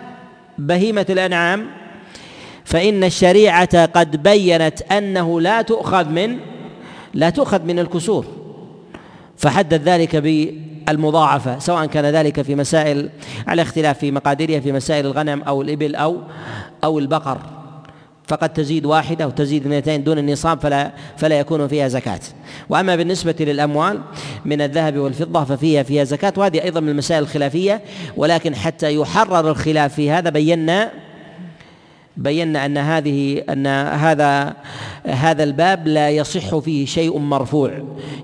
[0.59, 1.66] بهيمة الأنعام
[2.64, 6.39] فإن الشريعة قد بينت أنه لا تؤخذ من
[7.14, 8.27] لا تؤخذ من الكسور
[9.37, 13.11] فحدد ذلك بالمضاعفة سواء كان ذلك في مسائل
[13.47, 16.16] على اختلاف في مقاديرها في مسائل الغنم أو الإبل أو
[16.85, 17.57] أو البقر.
[18.29, 22.20] فقد تزيد واحدة أو تزيد اثنتين دون النصاب فلا فلا يكون فيها زكاة.
[22.68, 24.01] وأما بالنسبة للأموال
[24.45, 26.33] من الذهب والفضة ففيها فيها زكاة.
[26.37, 27.83] وهذه أيضا من المسائل الخلافية
[28.16, 30.91] ولكن حتى يحرر الخلاف في هذا بينا
[32.16, 34.55] بينا أن هذه أن هذا
[35.05, 37.70] هذا الباب لا يصح فيه شيء مرفوع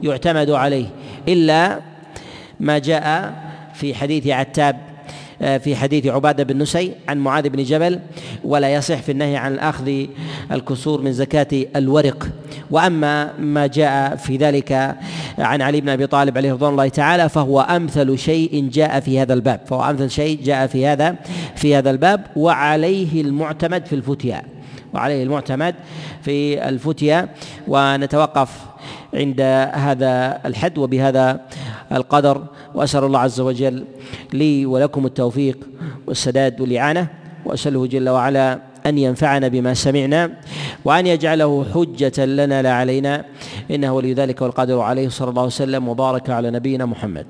[0.03, 0.87] يعتمد عليه.
[1.29, 1.81] إلا
[2.61, 3.35] ما جاء
[3.75, 4.94] في حديث عتاب
[5.39, 8.01] في حديث عبادة بن نسي عن معاذ بن جبل
[8.45, 10.05] ولا يصح في النهي عن أخذ
[10.53, 12.29] الكسور من زكاة الورق.
[12.71, 14.97] وأما ما جاء في ذلك
[15.39, 19.35] عن علي بن أبي طالب عليه رضوان الله تعالى فهو أمثل شيء جاء في هذا
[19.35, 19.61] الباب.
[19.67, 21.17] فهو أمثل شيء جاء في هذا
[21.57, 24.43] في هذا الباب وعليه المعتمد في الفتيا.
[24.95, 25.75] وعليه المعتمد
[26.23, 27.29] في الفتيا.
[27.69, 28.51] ونتوقف
[29.15, 29.41] عند
[29.75, 31.41] هذا الحد وبهذا
[31.93, 32.45] القدر.
[32.75, 33.85] وأسأل الله عز وجل
[34.33, 35.59] لي ولكم التوفيق
[36.07, 37.07] والسداد والإعانة
[37.45, 40.31] وأسأله جل وعلا أن ينفعنا بما سمعنا
[40.85, 43.25] وأن يجعله حجة لنا لا علينا
[43.71, 47.27] إنه ولي ذلك والقادر عليه صلى الله وسلم وبارك على نبينا محمد.